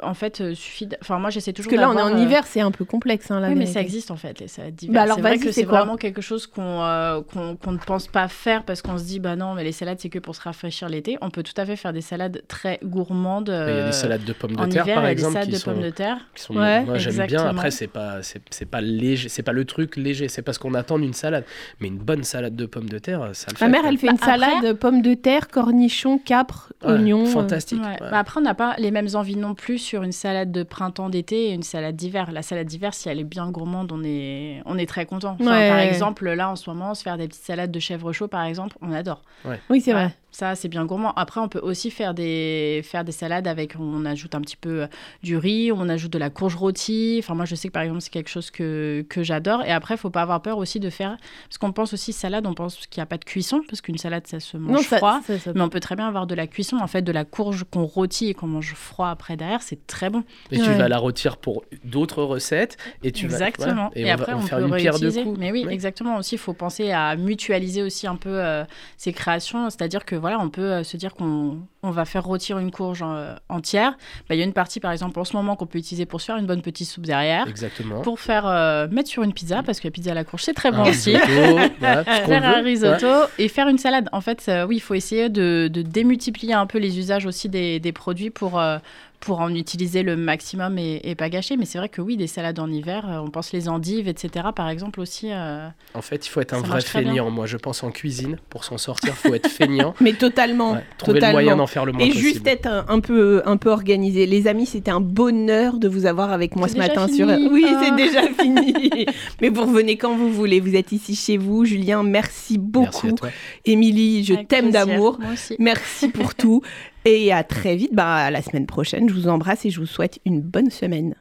en 0.03 0.15
fait, 0.15 0.55
suffit. 0.55 0.87
d'- 0.87 0.97
Enfin, 1.01 1.19
moi, 1.19 1.31
j'essaie 1.31 1.53
Parce 1.53 1.67
toujours 1.67 1.73
que 1.73 1.81
là, 1.81 1.91
on 1.91 1.99
est 1.99 2.03
en 2.03 2.17
hiver, 2.17 2.47
c'est 2.47 2.61
un 2.61 2.71
peu 2.71 2.85
complexe. 2.85 3.31
Hein, 3.31 3.41
la 3.41 3.49
oui, 3.49 3.55
mais 3.57 3.67
ça 3.67 3.81
existe 3.81 4.11
en 4.11 4.17
fait, 4.17 4.39
les 4.41 4.49
salades 4.49 4.75
d'hiver. 4.75 4.95
Bah 4.95 5.03
alors, 5.03 5.17
c'est 5.17 5.23
vrai 5.23 5.39
que 5.39 5.51
c'est 5.53 5.65
vraiment 5.65 5.97
quelque 5.97 6.21
chose 6.21 6.47
qu'on 6.47 7.25
qu'on 7.33 7.57
qu'on 7.57 7.73
ne 7.73 7.79
pense 7.79 8.07
pas 8.09 8.29
faire 8.29 8.65
parce 8.65 8.83
qu'on 8.83 8.99
se 8.99 9.05
dit, 9.05 9.19
bah 9.21 9.37
non, 9.37 9.55
mais 9.55 9.65
les 9.65 9.73
salades, 9.73 9.99
c'est 10.01 10.09
que 10.09 10.19
pour 10.19 10.35
se 10.35 10.41
rafraîchir 10.43 10.89
l'été. 10.89 11.17
On 11.21 11.31
peut 11.31 11.43
tout 11.43 11.59
à 11.59 11.65
fait 11.67 11.77
faire 11.77 11.93
des 11.93 12.01
salades 12.01 12.43
très 12.49 12.79
gourmandes. 12.85 13.49
Il 13.49 13.75
y 13.75 13.79
a 13.81 13.87
des 13.87 13.93
salades 13.93 14.25
de 14.25 14.33
pommes 14.33 14.57
de 14.57 14.65
terre, 14.67 14.85
hiver, 14.85 14.95
par 14.97 15.05
il 15.05 15.09
y 15.09 15.11
a 15.11 15.15
des 15.15 15.21
exemple, 15.21 15.33
salades 15.35 15.49
qui 15.51 15.59
de 15.59 15.65
pommes 15.65 15.83
de 15.83 15.91
terre. 15.91 16.19
qui 16.35 16.43
sont- 16.43 16.55
Ouais, 16.57 16.85
moi 16.85 16.99
j'aime 16.99 17.27
bien. 17.27 17.47
Après, 17.47 17.71
c'est 17.71 17.87
pas, 17.87 18.23
c'est, 18.23 18.67
pas 18.67 18.81
léger, 18.81 19.29
c'est 19.29 19.43
pas 19.43 19.53
le 19.53 19.65
truc 19.65 19.97
léger, 19.97 20.29
c'est 20.29 20.43
parce 20.43 20.59
qu'on 20.59 20.75
attend 20.75 20.99
d'une 20.99 21.13
salade. 21.13 21.38
Salade. 21.39 21.45
Mais 21.81 21.89
une 21.89 21.99
bonne 21.99 22.25
salade 22.25 22.57
de 22.57 22.67
pommes 22.67 22.89
de 22.89 22.99
terre, 22.99 23.31
ça 23.35 23.47
le 23.51 23.57
fait. 23.57 23.65
Ma 23.65 23.71
mère, 23.71 23.87
elle 23.87 23.99
fait 23.99 24.07
Bah, 24.07 24.13
une 24.13 24.19
salade 24.19 24.49
après- 24.59 24.75
pommes 24.75 25.03
de 25.03 25.15
terre, 25.15 25.49
cornichons, 25.49 26.19
capres, 26.19 26.73
Ouais, 26.85 26.93
oignons. 26.93 27.23
euh. 27.23 27.27
Fantastique. 27.27 27.81
Ouais. 27.83 27.89
ouais. 28.01 28.11
Bah 28.11 28.19
après, 28.19 28.41
on 28.41 28.43
n'a 28.43 28.55
pas 28.55 28.75
les 28.79 28.91
mêmes 28.91 29.09
envies 29.15 29.37
non 29.37 29.55
plus 29.55 29.79
sur 29.79 30.03
une 30.03 30.13
salade 30.13 30.53
de 30.53 30.63
printemps 30.63 31.09
d'été 31.11 31.51
et 31.51 31.53
une 31.55 31.63
salade 31.63 31.97
d'hiver. 31.97 32.31
La 32.33 32.43
salade 32.43 32.67
d'hiver, 32.67 32.95
si 32.95 33.09
elle 33.09 33.19
est 33.21 33.25
bien 33.25 33.51
gourmande, 33.51 33.91
on 33.93 34.03
est, 34.05 34.63
on 34.67 34.79
est 34.79 34.87
très 34.87 35.07
content. 35.07 35.37
Enfin, 35.41 35.51
Ouais. 35.51 35.69
Par 35.69 35.79
exemple, 35.79 36.29
là 36.31 36.51
en 36.51 36.57
ce 36.57 36.69
moment, 36.71 36.95
se 36.95 37.03
faire 37.03 37.17
des 37.17 37.29
petites 37.29 37.45
salades 37.45 37.71
de 37.71 37.81
chèvre 37.81 38.13
chaud, 38.13 38.29
par 38.29 38.43
exemple, 38.45 38.77
on 38.83 38.93
adore. 38.93 39.23
Oui, 39.71 39.81
c'est 39.81 39.93
vrai. 39.93 40.15
Ça, 40.39 40.55
c'est 40.55 40.69
bien 40.69 40.85
gourmand. 40.85 41.13
Après, 41.17 41.41
on 41.41 41.49
peut 41.49 41.59
aussi 41.59 41.91
faire 41.91 42.15
des, 42.15 42.81
faire 42.85 43.03
des 43.03 43.11
salades 43.11 43.49
avec, 43.49 43.75
on 43.81 44.05
ajoute 44.05 44.37
un 44.37 44.41
petit 44.41 44.57
peu 44.57 44.83
euh, 44.83 44.87
du 45.25 45.37
riz, 45.37 45.73
on 45.73 45.89
ajoute 45.89 46.13
de 46.13 46.19
la 46.19 46.31
courge 46.31 46.55
rôtie. 46.55 47.17
Enfin, 47.21 47.35
moi, 47.35 47.45
je 47.45 47.57
sais 47.57 47.67
que 47.67 47.73
par 47.73 47.83
exemple, 47.83 48.03
c'est 48.03 48.11
quelque 48.13 48.29
chose 48.31 48.53
que, 48.53 49.05
que 49.09 49.25
j'adore. 49.25 49.65
Et 49.65 49.73
après, 49.73 49.95
il 49.95 49.99
faut 49.99 50.11
pas 50.11 50.23
avoir 50.23 50.41
peur 50.41 50.59
aussi 50.59 50.79
de 50.79 50.91
faire, 50.91 51.17
parce 51.49 51.59
qu'on 51.59 51.73
pense 51.73 51.93
aussi 51.93 52.13
salade, 52.13 52.47
on 52.47 52.55
pense 52.55 52.87
qu'il 52.87 53.01
n'y 53.01 53.03
a 53.03 53.07
pas 53.07 53.17
de 53.19 53.25
cuisson, 53.25 53.63
parce 53.69 53.81
qu'une 53.81 53.99
salade, 53.99 54.29
ça 54.29 54.39
se 54.39 54.57
mange 54.57 54.87
ça, 54.87 54.99
froid. 54.99 55.21
ça- 55.27 55.41
ça- 55.41 55.51
Mais 55.57 55.61
on 55.61 55.69
peut 55.71 55.81
très 55.81 55.97
bien 55.97 56.07
avoir 56.07 56.29
de 56.29 56.37
la 56.37 56.47
cuisson, 56.47 56.77
en 56.77 56.87
fait, 56.87 57.03
de 57.03 57.11
la 57.11 57.25
courge 57.25 57.65
qu'on 57.69 57.83
rôtit 57.85 58.29
et 58.29 58.35
qu'on 58.35 58.47
mange 58.47 58.75
froid 58.75 59.09
après 59.09 59.37
derrière, 59.37 59.63
c'est 59.63 59.89
très 59.89 60.09
bon. 60.09 60.23
Et 60.53 60.59
tu 60.61 60.71
vas 60.71 60.87
la 60.89 60.99
rôtir 60.99 61.39
pour 61.39 61.65
d'autres 61.83 62.23
recettes. 62.23 62.77
Et 63.03 63.11
tu 63.11 63.27
vas- 63.27 63.39
exactement. 63.39 63.91
voilà. 63.91 63.91
et, 63.97 64.05
on 64.05 64.07
va- 64.07 64.13
après, 64.23 64.33
on 64.35 64.37
on, 64.37 64.41
va 64.43 64.47
faire 64.47 64.59
peut 64.61 64.67
une 64.69 64.77
pierre 64.77 65.01
de 65.01 65.11
coups. 65.11 65.37
Mais 65.41 65.51
oui, 65.51 65.65
Ouais. 65.67 65.75
exactement. 65.75 66.17
Aussi, 66.19 66.37
il 66.37 66.39
faut 66.39 66.53
penser 66.53 66.93
à 66.93 67.17
mutualiser 67.17 67.83
aussi 67.83 68.07
un 68.07 68.15
peu 68.15 68.31
euh, 68.31 68.63
ces 68.97 69.13
créations. 69.13 69.69
C'est-à-dire 69.71 70.05
que 70.05 70.15
voilà, 70.15 70.28
on 70.37 70.51
peut 70.51 70.73
euh, 70.73 70.85
se 70.85 70.97
dire 70.97 71.15
qu'on 71.15 71.63
on 71.83 71.91
va 71.91 72.05
faire 72.05 72.25
rôtir 72.25 72.59
une 72.59 72.71
courge 72.71 73.05
euh, 73.07 73.35
entière. 73.49 73.93
Bah, 74.29 74.35
Il 74.35 74.39
y 74.39 74.43
a 74.43 74.45
une 74.45 74.53
partie, 74.53 74.81
par 74.81 74.91
exemple, 74.93 75.19
en 75.21 75.25
ce 75.25 75.37
moment, 75.37 75.55
qu'on 75.57 75.67
peut 75.67 75.79
utiliser 75.79 76.07
pour 76.07 76.21
se 76.21 76.27
faire 76.27 76.37
une 76.37 76.47
bonne 76.47 76.63
petite 76.63 76.89
soupe 76.89 77.07
derrière. 77.07 77.47
Exactement. 77.49 78.01
Pour 78.03 78.19
faire 78.21 78.47
euh, 78.47 78.89
mettre 78.91 79.09
sur 79.09 79.23
une 79.23 79.33
pizza, 79.33 79.63
parce 79.63 79.79
que 79.81 79.87
la 79.87 79.93
pizza 79.93 80.11
à 80.11 80.15
la 80.15 80.25
courge, 80.25 80.43
c'est 80.43 80.55
très 80.55 80.71
bon 80.73 80.79
Un 80.85 80.91
aussi. 80.91 81.17
risotto, 81.17 81.59
Faire 81.81 82.45
un 82.45 82.63
risotto 82.63 83.07
Ouais. 83.07 83.27
et 83.39 83.49
faire 83.49 83.69
une 83.69 83.79
salade. 83.79 84.09
En 84.13 84.21
fait, 84.21 84.45
euh, 84.49 84.67
oui, 84.67 84.77
il 84.77 84.81
faut 84.81 84.95
essayer 84.95 85.29
de, 85.29 85.69
de 85.73 85.83
démultiplier 85.83 86.55
un 86.55 86.67
peu 86.67 86.79
les 86.79 86.99
usages 86.99 87.27
aussi 87.27 87.49
des, 87.49 87.79
des 87.81 87.93
produits 87.93 88.31
pour, 88.31 88.59
euh, 88.59 88.79
pour 89.21 89.41
en 89.41 89.53
utiliser 89.55 90.03
le 90.03 90.17
maximum 90.17 90.79
et, 90.79 91.01
et 91.05 91.15
pas 91.15 91.29
gâcher. 91.29 91.57
Mais 91.57 91.65
c'est 91.65 91.79
vrai 91.79 91.89
que 91.89 92.01
oui, 92.01 92.17
des 92.17 92.27
salades 92.27 92.59
en 92.59 92.71
hiver, 92.71 93.05
on 93.25 93.31
pense 93.31 93.53
les 93.53 93.69
endives, 93.69 94.09
etc. 94.09 94.47
Par 94.55 94.69
exemple 94.69 95.01
aussi. 95.01 95.29
euh, 95.33 95.69
En 95.95 96.03
fait, 96.03 96.27
il 96.27 96.29
faut 96.31 96.41
être 96.41 96.55
un 96.55 96.61
vrai 96.61 96.81
feignant. 96.81 97.31
Moi, 97.31 97.47
je 97.47 97.57
pense 97.57 97.83
en 97.83 97.91
cuisine, 97.91 98.39
pour 98.51 98.65
s'en 98.65 98.79
sortir, 98.79 99.11
il 99.25 99.29
faut 99.29 99.35
être 99.35 99.49
feignant. 99.49 99.95
Mais 100.01 100.13
totalement. 100.13 100.73
Ouais, 100.75 100.85
Trouver 100.99 101.19
totalement. 101.21 101.39
le 101.39 101.45
moyen 101.45 101.57
d'en 101.57 101.67
faire 101.69 101.85
le 101.85 101.93
moins 101.93 102.05
Et 102.05 102.09
possible. 102.09 102.27
juste 102.27 102.47
être 102.47 102.67
un, 102.67 102.85
un 102.89 103.01
peu, 103.01 103.43
un 103.47 103.57
peu 103.57 103.71
organisé. 103.71 104.27
Les 104.27 104.47
amis, 104.49 104.67
c'était 104.67 104.91
un 104.91 105.01
bonheur 105.01 105.79
de 105.79 105.89
vous 105.89 106.07
avoir 106.07 106.33
avec 106.33 106.57
moi 106.57 106.67
ce 106.69 106.75
déjà 106.75 106.89
matin 106.89 107.07
fini. 107.07 107.17
sur. 107.19 107.29
Oui, 107.53 107.65
Ah. 107.69 107.83
c'est 107.85 107.97
déjà 107.97 108.23
fini. 108.41 109.07
Mais 109.41 109.49
vous 109.49 109.63
revenez 109.63 109.97
quand 109.97 110.17
vous 110.17 110.31
voulez. 110.33 110.61
Vous 110.61 110.75
êtes 110.75 110.93
ici 110.93 111.15
chez 111.15 111.37
vous. 111.37 111.65
Julien, 111.65 112.03
merci 112.03 112.59
Merci 112.59 112.59
beaucoup. 112.59 113.07
à 113.09 113.13
toi. 113.13 113.29
Émilie, 113.65 114.25
je 114.25 114.35
t'aime 114.35 114.71
d'amour. 114.71 115.19
Merci 115.59 116.09
pour 116.09 116.35
tout. 116.35 116.63
Et 117.05 117.33
à 117.33 117.45
très 117.45 117.77
vite. 117.77 117.91
Bah, 117.95 118.15
à 118.17 118.31
la 118.31 118.43
semaine 118.43 118.67
prochaine. 118.67 119.09
Je 119.09 119.15
vous 119.15 119.29
embrasse 119.29 119.65
et 119.67 119.71
je 119.71 119.79
vous 119.81 119.87
souhaite 119.87 120.19
une 120.25 120.41
bonne 120.41 120.71
semaine. 120.71 121.15